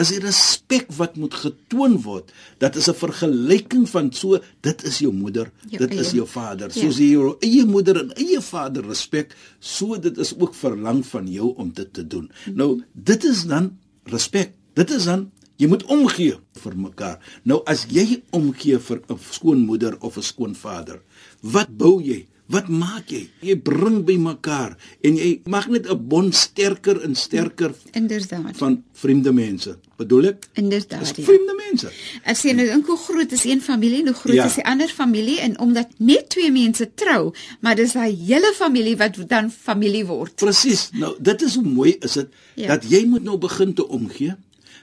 is 0.00 0.12
die 0.12 0.20
respek 0.20 0.90
wat 0.98 1.16
moet 1.16 1.34
getoon 1.34 1.96
word. 2.04 2.32
Dat 2.58 2.76
is 2.76 2.88
'n 2.88 2.94
vergelyking 2.94 3.88
van 3.88 4.12
so 4.12 4.38
dit 4.60 4.84
is 4.84 4.98
jou 4.98 5.12
moeder, 5.12 5.50
jou 5.68 5.78
dit 5.78 5.90
eie. 5.90 6.00
is 6.00 6.10
jou 6.12 6.26
vader. 6.26 6.68
Ja. 6.72 6.80
Soos 6.80 6.98
jy 6.98 7.10
jou 7.10 7.36
eie 7.40 7.64
moeder 7.64 7.96
en 8.00 8.12
eie 8.16 8.40
vader 8.40 8.84
respek, 8.84 9.34
so 9.58 9.98
dit 9.98 10.18
is 10.18 10.34
ook 10.38 10.54
verlang 10.54 11.06
van 11.06 11.26
jou 11.26 11.54
om 11.56 11.72
dit 11.72 11.92
te 11.92 12.06
doen. 12.06 12.24
Mm 12.24 12.30
-hmm. 12.44 12.56
Nou, 12.56 12.82
dit 12.92 13.24
is 13.24 13.46
dan 13.46 13.78
respek. 14.04 14.52
Dit 14.74 14.90
is 14.90 15.04
dan 15.04 15.30
jy 15.56 15.68
moet 15.68 15.84
omgee 15.84 16.36
vir 16.62 16.76
mekaar. 16.76 17.18
Nou 17.44 17.62
as 17.66 17.86
jy 17.88 18.22
omgee 18.30 18.78
vir 18.78 19.02
'n 19.08 19.18
skoonmoeder 19.30 19.96
of 20.00 20.16
'n 20.16 20.22
skoonvader, 20.22 21.00
wat 21.40 21.68
bou 21.76 22.02
jy? 22.02 22.26
Wat 22.46 22.68
maak 22.68 23.10
jy? 23.10 23.24
Jy 23.42 23.56
bring 23.56 24.04
by 24.06 24.14
mekaar 24.22 24.76
en 25.02 25.16
jy 25.16 25.40
maak 25.50 25.66
net 25.68 25.90
'n 25.90 26.08
bond 26.08 26.34
sterker 26.34 27.02
en 27.02 27.14
sterker 27.14 27.74
inderdaad 27.92 28.56
van 28.56 28.84
vreemde 28.92 29.32
mense. 29.32 29.78
Bedoel 29.96 30.30
ek? 30.32 30.48
Inderdaad. 30.60 31.08
Ja. 31.16 31.24
Vreemde 31.24 31.54
mense. 31.56 31.90
As 32.28 32.42
jy 32.44 32.52
nou 32.56 32.66
dink 32.68 32.88
hoe 32.90 32.98
groot 33.00 33.32
is 33.32 33.44
een 33.48 33.62
familie, 33.64 34.02
hoe 34.04 34.14
groot 34.14 34.36
ja. 34.36 34.46
is 34.50 34.58
die 34.60 34.64
ander 34.68 34.92
familie 34.92 35.38
en 35.40 35.58
omdat 35.62 35.94
net 35.98 36.28
twee 36.34 36.52
mense 36.52 36.90
trou, 36.94 37.32
maar 37.64 37.78
dis 37.78 37.96
daai 37.96 38.12
hele 38.12 38.52
familie 38.56 38.96
wat 39.00 39.16
dan 39.30 39.48
familie 39.50 40.04
word. 40.08 40.36
Presies. 40.42 40.88
Nou 40.92 41.14
dit 41.18 41.46
is 41.48 41.56
hoe 41.56 41.64
mooi 41.64 41.96
is 42.00 42.18
dit 42.20 42.34
ja. 42.54 42.74
dat 42.74 42.84
jy 42.90 43.06
moet 43.08 43.24
nou 43.24 43.38
begin 43.40 43.72
te 43.74 43.88
omgee. 43.88 44.36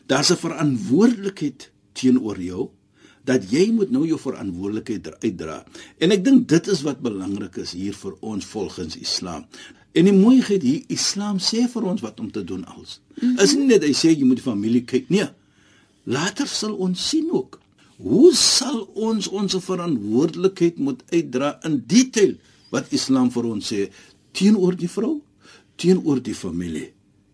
Daar's 0.09 0.31
'n 0.33 0.41
verantwoordelikheid 0.41 1.69
teenoor 1.93 2.41
jou 2.41 2.69
dat 3.23 3.45
jy 3.51 3.69
moet 3.71 3.91
nou 3.91 4.03
jou 4.07 4.19
verantwoordelikheid 4.19 5.23
uitdra. 5.23 5.63
En 5.97 6.11
ek 6.11 6.23
dink 6.25 6.47
dit 6.47 6.67
is 6.67 6.81
wat 6.81 6.99
belangrik 6.99 7.55
is 7.63 7.71
hier 7.71 7.93
vir 7.93 8.17
ons 8.19 8.45
volgens 8.45 8.97
Islam. 8.99 9.45
En 9.93 10.05
die 10.05 10.13
mooiheid 10.13 10.61
hier 10.61 10.83
Islam 10.87 11.37
sê 11.37 11.67
vir 11.69 11.83
ons 11.83 12.01
wat 12.01 12.19
om 12.19 12.31
te 12.31 12.43
doen 12.43 12.65
als. 12.65 12.99
Mm 13.15 13.27
-hmm. 13.29 13.39
Is 13.39 13.53
nie 13.55 13.65
net 13.65 13.83
hy 13.83 13.93
sê 13.93 14.09
jy 14.09 14.25
moet 14.25 14.41
die 14.41 14.49
familie 14.51 14.83
kyk 14.83 15.09
nie. 15.09 15.27
Later 16.03 16.47
sal 16.47 16.73
ons 16.73 17.09
sien 17.09 17.29
ook 17.31 17.59
Hoe 18.01 18.33
sal 18.35 18.81
ons 18.97 19.29
ons 19.29 19.55
verantwoordelikheid 19.63 20.79
moet 20.81 21.03
uitdra 21.13 21.53
in 21.67 21.77
detail 21.87 22.33
wat 22.73 22.91
Islam 22.95 23.29
vir 23.31 23.47
ons 23.47 23.69
sê 23.69 23.85
teenoor 24.33 24.75
die 24.75 24.89
vrou, 24.89 25.19
teenoor 25.77 26.19
die 26.23 26.35
familie? 26.35 26.89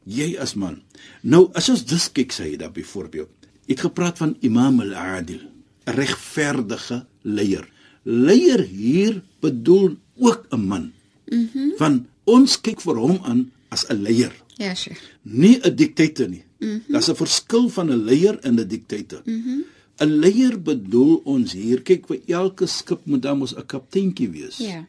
Jy 0.10 0.34
as 0.42 0.56
man. 0.60 0.82
Nou 1.24 1.48
as 1.58 1.70
ons 1.72 1.86
dis 1.88 2.10
kyk 2.14 2.36
sê 2.36 2.52
daar 2.60 2.74
byvoorbeeld. 2.76 3.32
Het 3.70 3.86
gepraat 3.86 4.22
van 4.22 4.36
Imam 4.46 4.82
al-Adil, 4.84 5.42
regverdige 5.86 7.04
leier. 7.24 7.66
Leier 8.04 8.64
hier 8.66 9.22
bedoel 9.42 9.96
ook 10.18 10.48
'n 10.52 10.66
man. 10.68 10.92
Mhm. 11.32 11.48
Mm 11.56 11.78
van 11.78 12.06
ons 12.36 12.60
kyk 12.62 12.84
vir 12.86 13.02
hom 13.02 13.18
aan 13.24 13.42
as 13.74 13.86
'n 13.90 14.02
leier. 14.06 14.34
Ja, 14.58 14.76
sure. 14.76 14.98
Nie 15.24 15.58
'n 15.64 15.76
diktator 15.76 16.30
nie. 16.30 16.44
Mm 16.60 16.70
-hmm. 16.70 16.94
Daar's 16.94 17.10
'n 17.10 17.16
verskil 17.16 17.70
van 17.70 17.90
'n 17.90 18.04
leier 18.06 18.40
en 18.40 18.60
'n 18.60 18.68
diktator. 18.68 19.22
Mhm. 19.26 19.36
Mm 19.36 19.64
'n 20.00 20.20
Leier 20.24 20.56
bedoel 20.64 21.18
ons 21.28 21.54
hier 21.60 21.82
kyk 21.84 22.06
vir 22.08 22.20
elke 22.40 22.68
skip 22.72 23.04
moet 23.04 23.24
dan 23.26 23.42
mos 23.42 23.56
'n 23.56 23.66
kapteintjie 23.68 24.30
wees. 24.32 24.58
Ja. 24.64 24.86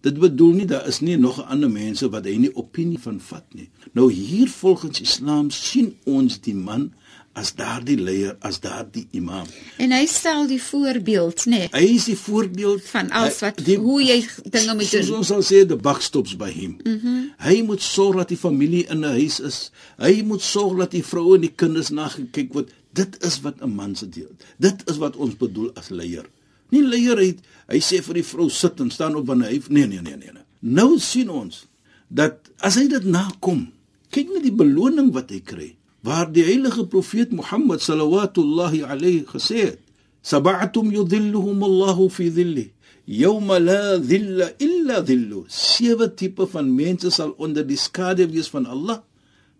Dit 0.00 0.18
bedoel 0.18 0.52
nie 0.60 0.66
daar 0.66 0.86
is 0.88 1.00
nie 1.00 1.16
nog 1.16 1.42
ander 1.44 1.70
mense 1.70 2.08
wat 2.08 2.24
hy 2.24 2.36
nie 2.36 2.54
opinie 2.54 2.98
van 2.98 3.20
vat 3.20 3.44
nie. 3.54 3.68
Nou 3.92 4.12
hier 4.12 4.48
volgens 4.48 5.00
Islam 5.00 5.50
sien 5.50 5.96
ons 6.04 6.40
die 6.40 6.54
man 6.54 6.92
as 7.36 7.52
daardie 7.56 7.98
leier, 8.00 8.36
as 8.40 8.56
daardie 8.64 9.04
imam. 9.16 9.48
En 9.82 9.92
hy 9.92 10.04
stel 10.08 10.46
die 10.48 10.60
voorbeeld, 10.62 11.44
nê? 11.44 11.66
Nee, 11.66 11.68
hy 11.74 11.96
is 11.98 12.06
die 12.08 12.16
voorbeeld 12.16 12.84
van 12.88 13.10
alles 13.12 13.42
wat 13.44 13.60
die, 13.66 13.76
hoe 13.80 13.98
jy 14.00 14.16
dinge 14.54 14.76
moet 14.78 14.94
doen. 14.94 15.10
Ons 15.18 15.32
sal 15.34 15.44
sê 15.44 15.60
the 15.68 15.76
buck 15.76 16.00
stops 16.04 16.32
by 16.40 16.48
him. 16.48 16.78
Mm 16.80 16.96
-hmm. 17.02 17.26
Hy 17.44 17.58
moet 17.68 17.84
sorg 17.84 18.16
dat 18.22 18.32
die 18.32 18.40
familie 18.40 18.86
in 18.88 19.04
'n 19.04 19.20
huis 19.20 19.40
is. 19.40 19.70
Hy 20.00 20.22
moet 20.24 20.42
sorg 20.42 20.78
dat 20.78 20.96
die 20.96 21.04
vroue 21.04 21.36
en 21.36 21.44
die 21.44 21.52
kinders 21.52 21.92
na 21.92 22.08
gekyk 22.08 22.52
word. 22.52 22.72
Dit 22.92 23.20
is 23.24 23.40
wat 23.44 23.60
'n 23.60 23.74
man 23.74 23.94
se 23.94 24.08
deel. 24.08 24.32
Dit 24.56 24.88
is 24.90 24.96
wat 24.96 25.16
ons 25.16 25.36
bedoel 25.36 25.70
as 25.74 25.88
leier. 25.88 26.24
Nie 26.70 26.82
leier 26.82 27.18
hy 27.18 27.36
hy 27.68 27.78
sê 27.80 28.02
vir 28.02 28.14
die 28.14 28.24
vrou 28.24 28.48
sit 28.50 28.80
en 28.80 28.90
staan 28.90 29.14
op 29.14 29.26
wanneer 29.26 29.48
hy 29.50 29.62
nee 29.68 29.86
nee 29.86 30.00
nee 30.00 30.16
nee. 30.16 30.32
nee. 30.32 30.42
Nou 30.60 30.98
sien 30.98 31.28
ons 31.30 31.66
dat 32.08 32.50
as 32.58 32.74
hy 32.74 32.88
dit 32.88 33.04
nakom, 33.04 33.72
kyk 34.10 34.28
net 34.32 34.42
die 34.42 34.54
beloning 34.54 35.12
wat 35.12 35.30
hy 35.30 35.40
kry 35.40 35.76
waar 36.06 36.30
die 36.30 36.44
heilige 36.46 36.86
profeet 36.86 37.32
Mohammed 37.34 37.82
sallallahu 37.82 38.82
alayhi 38.86 39.26
gesê 39.26 39.58
het 39.70 39.80
sab'atum 40.22 40.92
yudhilluhum 40.94 41.62
Allah 41.62 41.98
fi 42.16 42.30
dhilli 42.30 42.66
yawma 43.06 43.58
la 43.58 43.98
dhilla 43.98 44.46
illa 44.58 45.02
dhillu. 45.02 45.44
Sewe 45.48 46.06
tipe 46.14 46.46
van 46.46 46.70
mense 46.74 47.10
sal 47.10 47.34
onder 47.38 47.66
die 47.66 47.78
skadu 47.78 48.26
wees 48.30 48.48
van 48.54 48.66
Allah 48.66 49.02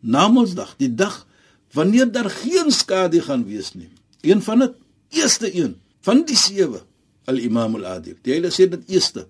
namensdag 0.01 0.75
die 0.79 0.93
dag 0.95 1.27
wanneer 1.75 2.11
daar 2.13 2.31
geen 2.31 2.71
skadu 2.71 3.21
gaan 3.27 3.45
wees 3.47 3.75
nie. 3.75 3.91
Een 4.23 4.43
van 4.43 4.59
dit 4.59 4.75
eerste 5.19 5.51
een 5.51 5.75
van 6.01 6.23
die 6.27 6.39
sewe 6.39 6.83
al 7.27 7.39
imam 7.43 7.75
al 7.79 7.87
adil 7.99 8.15
die 8.23 8.37
hele 8.37 8.51
sê 8.55 8.69
dit 8.71 8.95
eerste 8.95 9.27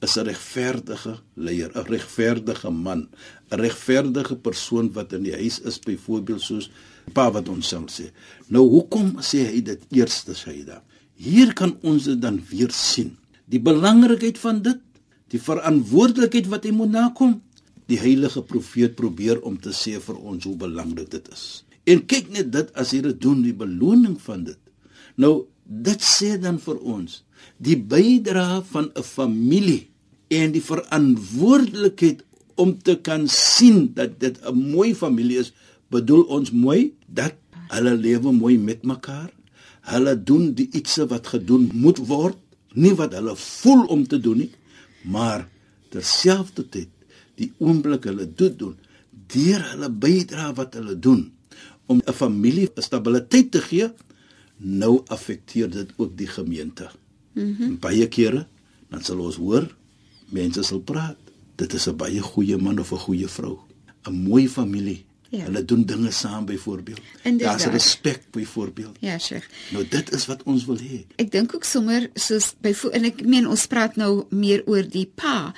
is 0.00 0.16
'n 0.16 0.26
regverdige 0.30 1.18
leier, 1.34 1.70
'n 1.74 1.86
regverdige 1.86 2.70
man, 2.70 3.08
'n 3.50 3.60
regverdige 3.60 4.36
persoon 4.36 4.92
wat 4.92 5.12
in 5.12 5.22
die 5.22 5.34
huis 5.34 5.60
is 5.60 5.78
byvoorbeeld 5.78 6.40
soos 6.40 6.70
pa 7.12 7.30
wat 7.30 7.48
ons 7.48 7.68
sal 7.68 7.86
sê. 7.86 8.10
Nou 8.48 8.68
hoekom 8.68 9.16
sê 9.20 9.46
hy 9.46 9.62
dit 9.62 9.80
eerste 9.90 10.34
Saida? 10.34 10.82
Hier 11.14 11.52
kan 11.52 11.76
ons 11.82 12.04
dit 12.04 12.20
dan 12.20 12.40
weer 12.50 12.70
sien. 12.70 13.16
Die 13.44 13.60
belangrikheid 13.60 14.38
van 14.38 14.62
dit, 14.62 14.78
die 15.28 15.40
verantwoordelikheid 15.40 16.46
wat 16.46 16.64
hy 16.64 16.70
moet 16.70 16.90
nakom. 16.90 17.42
Die 17.86 17.98
heilige 17.98 18.42
profeet 18.42 18.94
probeer 18.94 19.40
om 19.42 19.58
te 19.60 19.70
sê 19.70 19.98
vir 20.00 20.16
ons 20.16 20.44
hoe 20.44 20.56
belangrik 20.56 21.10
dit 21.10 21.28
is. 21.32 21.64
En 21.84 22.06
kyk 22.06 22.28
net 22.30 22.52
dit 22.52 22.74
as 22.74 22.92
hy 22.92 23.00
dit 23.00 23.20
doen, 23.20 23.42
die 23.42 23.56
beloning 23.56 24.20
van 24.20 24.44
dit. 24.44 24.58
Nou 25.16 25.48
dit 25.64 26.00
sê 26.04 26.38
dan 26.40 26.58
vir 26.58 26.78
ons 26.80 27.22
die 27.58 27.76
bydrae 27.76 28.62
van 28.72 28.90
'n 28.94 29.02
familie 29.02 29.87
en 30.28 30.52
die 30.52 30.62
verantwoordelikheid 30.64 32.24
om 32.58 32.74
te 32.82 32.98
kan 33.00 33.28
sien 33.32 33.92
dat 33.94 34.18
dit 34.20 34.38
'n 34.42 34.54
mooi 34.54 34.94
familie 34.94 35.38
is, 35.38 35.52
bedoel 35.88 36.22
ons 36.22 36.50
mooi 36.50 36.92
dat 37.06 37.34
hulle 37.68 37.94
lewe 37.96 38.32
mooi 38.32 38.58
met 38.58 38.82
mekaar. 38.82 39.30
Hulle 39.80 40.22
doen 40.22 40.54
die 40.54 40.68
ietsie 40.72 41.04
wat 41.04 41.26
gedoen 41.26 41.70
moet 41.72 41.98
word, 41.98 42.36
nie 42.74 42.94
wat 42.94 43.12
hulle 43.12 43.36
voel 43.36 43.84
om 43.84 44.06
te 44.06 44.20
doen 44.20 44.36
nie, 44.36 44.50
maar 45.02 45.48
terselfdertyd 45.88 46.88
die 47.34 47.52
oomblik 47.58 48.04
hulle 48.04 48.26
dit 48.34 48.58
doen, 48.58 48.76
deur 49.10 49.62
hulle 49.70 49.90
bydrae 49.90 50.54
wat 50.54 50.74
hulle 50.74 50.98
doen 50.98 51.32
om 51.86 52.02
'n 52.04 52.12
familie 52.12 52.68
stabiliteit 52.76 53.50
te 53.50 53.60
gee, 53.60 53.88
nou 54.56 55.02
affekteer 55.06 55.70
dit 55.70 55.92
ook 55.96 56.16
die 56.16 56.26
gemeente. 56.26 56.90
Mm 57.32 57.78
baie 57.80 58.08
kere 58.08 58.46
dan 58.90 59.02
sal 59.02 59.20
ons 59.20 59.36
hoor 59.36 59.77
mense 60.34 60.62
sal 60.62 60.80
praat. 60.80 61.16
Dit 61.56 61.72
is 61.74 61.88
'n 61.88 61.96
baie 61.96 62.20
goeie 62.20 62.56
man 62.56 62.78
of 62.78 62.92
'n 62.92 62.98
goeie 62.98 63.28
vrou. 63.28 63.58
'n 64.06 64.12
Mooi 64.12 64.48
familie. 64.48 65.04
Ja. 65.28 65.44
Hulle 65.44 65.64
doen 65.64 65.84
dinge 65.84 66.10
saam 66.10 66.44
byvoorbeeld. 66.44 67.00
Daar's 67.36 67.64
respek 67.64 68.22
byvoorbeeld. 68.30 68.96
Ja, 69.00 69.18
Sheikh. 69.18 69.46
Nou 69.70 69.88
dit 69.88 70.12
is 70.12 70.26
wat 70.26 70.42
ons 70.42 70.64
wil 70.64 70.78
hê. 70.80 71.02
Ek 71.16 71.30
dink 71.30 71.54
ook 71.54 71.64
sommer 71.64 72.10
soos 72.14 72.54
byvoorbeeld 72.60 73.02
en 73.02 73.10
ek 73.10 73.20
meen 73.26 73.48
ons 73.48 73.66
praat 73.66 73.96
nou 73.96 74.24
meer 74.30 74.62
oor 74.66 74.88
die 74.88 75.10
pa. 75.14 75.52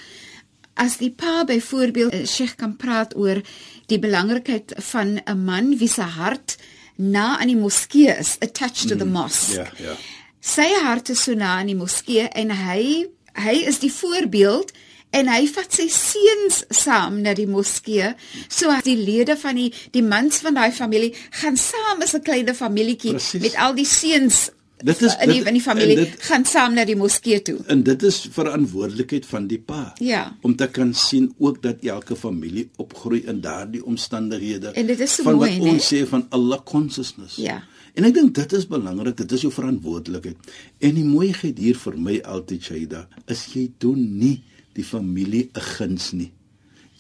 As 0.74 0.98
die 0.98 1.12
pa 1.14 1.44
byvoorbeeld 1.46 2.12
eh, 2.12 2.26
Sheikh 2.26 2.56
kan 2.58 2.74
praat 2.76 3.14
oor 3.14 3.42
die 3.86 3.98
belangrikheid 3.98 4.74
van 4.90 5.20
'n 5.22 5.44
man 5.44 5.76
wie 5.78 5.88
se 5.88 6.02
hart 6.02 6.56
na 6.96 7.38
aan 7.38 7.46
die 7.46 7.56
moskee 7.56 8.10
is, 8.18 8.36
attached 8.40 8.88
to 8.88 8.96
the 8.96 9.04
mm. 9.04 9.12
mosque. 9.12 9.54
Ja, 9.54 9.70
ja. 9.78 9.96
Sy 10.40 10.66
hart 10.82 11.08
is 11.08 11.22
so 11.22 11.34
na 11.34 11.58
aan 11.58 11.66
die 11.70 11.76
moskee 11.76 12.26
en 12.28 12.50
hy 12.50 13.06
hy 13.44 13.56
is 13.70 13.80
die 13.82 13.92
voorbeeld 13.92 14.72
en 15.10 15.28
hy 15.28 15.42
vat 15.50 15.72
sy 15.74 15.88
seuns 15.90 16.62
saam 16.70 17.20
na 17.24 17.34
die 17.34 17.48
moskee. 17.50 18.12
So 18.48 18.70
as 18.70 18.86
die 18.86 18.98
lede 18.98 19.36
van 19.40 19.58
die 19.58 19.70
die 19.94 20.04
mans 20.06 20.42
van 20.44 20.54
daai 20.54 20.70
familie 20.72 21.14
gaan 21.42 21.56
saam 21.56 22.02
as 22.02 22.14
'n 22.14 22.22
klein 22.22 22.54
familietjie 22.54 23.18
met 23.40 23.56
al 23.56 23.74
die 23.74 23.88
seuns 23.88 24.50
Dit 24.82 25.02
is 25.04 25.16
in 25.20 25.28
die, 25.28 25.40
in 25.44 25.56
die 25.56 25.62
familie 25.62 25.96
dit, 25.96 26.14
gaan 26.24 26.44
saam 26.48 26.74
na 26.76 26.84
die 26.88 26.96
moskee 26.96 27.42
toe. 27.44 27.58
En 27.72 27.82
dit 27.84 28.02
is 28.02 28.20
verantwoordelikheid 28.32 29.26
van 29.28 29.48
die 29.50 29.58
pa. 29.58 29.92
Ja. 30.00 30.22
Om 30.46 30.56
te 30.56 30.68
kan 30.72 30.94
sien 30.96 31.28
ook 31.38 31.62
dat 31.62 31.84
elke 31.84 32.16
familie 32.16 32.68
opgroei 32.76 33.22
in 33.28 33.42
daardie 33.44 33.84
omstandighede. 33.84 34.72
En 34.72 34.86
dit 34.86 35.00
is 35.00 35.14
so 35.14 35.26
van 35.28 35.40
mooi, 35.40 35.58
wat 35.58 35.74
ons 35.74 35.90
sê 35.92 36.00
van 36.08 36.26
Allah 36.28 36.62
consciousness. 36.64 37.36
Ja. 37.36 37.60
En 37.94 38.04
ek 38.04 38.14
dink 38.14 38.34
dit 38.34 38.52
is 38.52 38.66
belangrik, 38.66 39.16
dit 39.16 39.32
is 39.32 39.42
jou 39.42 39.52
verantwoordelikheid. 39.52 40.36
En 40.80 40.94
die 40.94 41.04
mooiheid 41.04 41.58
hier 41.58 41.76
vir 41.76 41.96
my 41.96 42.20
altyd 42.20 42.62
Shaida, 42.62 43.08
is 43.26 43.46
jy 43.54 43.70
doen 43.78 44.18
nie 44.18 44.42
die 44.74 44.84
familie 44.84 45.50
'n 45.54 45.60
guns 45.60 46.12
nie. 46.12 46.32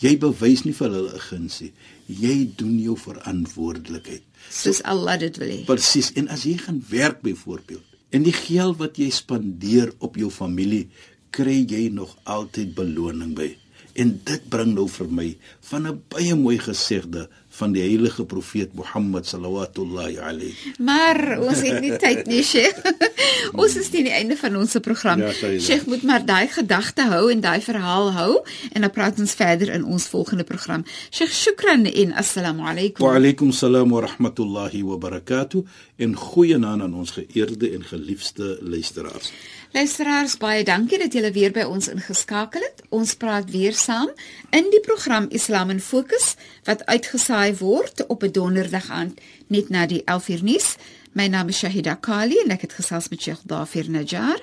Jy 0.00 0.16
bewys 0.18 0.64
nie 0.64 0.72
vir 0.72 0.90
hulle 0.90 1.14
'n 1.14 1.20
guns 1.20 1.60
nie. 1.60 1.72
Jy 2.08 2.50
doen 2.56 2.78
jou 2.80 2.96
verantwoordelikheid 2.96 4.22
soos 4.48 4.80
Allah 4.88 5.18
dit 5.20 5.36
wil 5.40 5.52
hê. 5.52 5.60
Presies. 5.68 6.12
En 6.18 6.30
as 6.32 6.46
jy 6.48 6.56
gaan 6.62 6.80
werk 6.90 7.20
byvoorbeeld 7.26 7.86
en 8.10 8.24
die 8.26 8.34
geld 8.34 8.80
wat 8.80 8.96
jy 8.98 9.06
spandeer 9.14 9.92
op 10.02 10.16
jou 10.18 10.32
familie, 10.34 10.88
kry 11.30 11.60
jy 11.62 11.84
nog 11.94 12.16
altyd 12.26 12.72
beloning 12.74 13.36
by. 13.38 13.52
En 13.94 14.16
dit 14.26 14.48
bring 14.50 14.72
nou 14.74 14.88
vir 14.90 15.10
my 15.14 15.28
van 15.68 15.86
'n 15.86 16.02
baie 16.10 16.34
mooi 16.34 16.58
gesegde 16.58 17.28
van 17.60 17.74
die 17.76 17.82
heilige 17.84 18.24
profeet 18.24 18.72
Mohammed 18.78 19.28
sallallahu 19.28 20.18
alayhi. 20.18 20.74
Maar 20.78 21.20
ons 21.38 21.60
het 21.66 21.80
nie 21.84 21.92
tyd 22.00 22.26
nie, 22.30 22.42
Sheikh. 22.46 22.80
ons 23.54 23.76
is 23.76 23.88
teen 23.90 24.04
die 24.04 24.14
einde 24.14 24.36
van 24.36 24.56
ons 24.56 24.76
program. 24.80 25.20
Ja, 25.20 25.32
Sheikh 25.32 25.86
moet 25.86 26.02
maar 26.02 26.24
daai 26.24 26.48
gedagte 26.48 27.06
hou 27.10 27.30
en 27.30 27.40
daai 27.40 27.60
verhaal 27.60 28.12
hou 28.12 28.32
en 28.72 28.80
dan 28.80 28.90
praat 28.90 29.18
ons 29.18 29.34
verder 29.34 29.72
in 29.74 29.84
ons 29.84 30.06
volgende 30.08 30.44
program. 30.44 30.84
Sheikh, 31.10 31.32
shukran 31.32 31.86
en 31.86 32.12
assalamu 32.12 32.66
alaykum. 32.66 33.06
Wa 33.06 33.14
alaykum 33.18 33.52
salaam 33.52 33.90
wa 33.90 34.00
rahmatullahi 34.06 34.82
wa 34.84 34.96
barakatuh. 34.96 35.64
En 35.96 36.16
goeienaand 36.16 36.82
aan 36.82 36.94
ons 36.94 37.10
geëerde 37.10 37.70
en 37.70 37.84
geliefde 37.84 38.58
luisteraars. 38.60 39.32
Luisteraars, 39.72 40.36
baie 40.36 40.64
dankie 40.66 40.98
dat 40.98 41.12
julle 41.14 41.30
weer 41.30 41.52
by 41.54 41.62
ons 41.62 41.86
ingeskakel 41.92 42.64
het. 42.64 42.80
Ons 42.90 43.14
praat 43.14 43.50
weer 43.54 43.76
saam 43.78 44.08
in 44.50 44.66
die 44.72 44.80
program 44.82 45.28
Islam 45.30 45.70
in 45.70 45.78
Fokus 45.80 46.34
wat 46.66 46.82
uitgesaai 46.90 47.54
word 47.60 48.06
op 48.06 48.24
'n 48.24 48.32
donderdag 48.32 48.90
aand 48.90 49.20
net 49.46 49.68
na 49.68 49.86
die 49.86 50.02
11uur 50.04 50.42
nuus. 50.42 50.76
My 51.12 51.26
naam 51.28 51.48
is 51.48 51.58
Shahida 51.58 52.00
Kali 52.00 52.38
en 52.44 52.50
ek 52.54 52.60
het 52.68 52.72
gesels 52.78 53.08
met 53.10 53.20
Sheikh 53.20 53.42
Dafir 53.42 53.90
Najjar. 53.90 54.38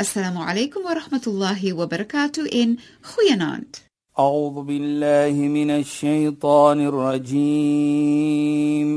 Assalamu 0.00 0.40
alaykum 0.40 0.82
wa 0.88 0.94
rahmatullahi 0.96 1.74
wa 1.76 1.86
barakatuh 1.86 2.48
in 2.48 2.80
goeienaand. 3.04 3.84
A'udhu 4.16 4.64
billahi 4.64 5.48
minash 5.52 5.92
shaitaanir 6.00 6.96
rajiim. 7.04 8.90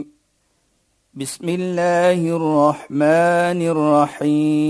بسم 1.13 1.49
الله 1.49 2.21
الرحمن 2.35 3.59
الرحيم 4.23 4.69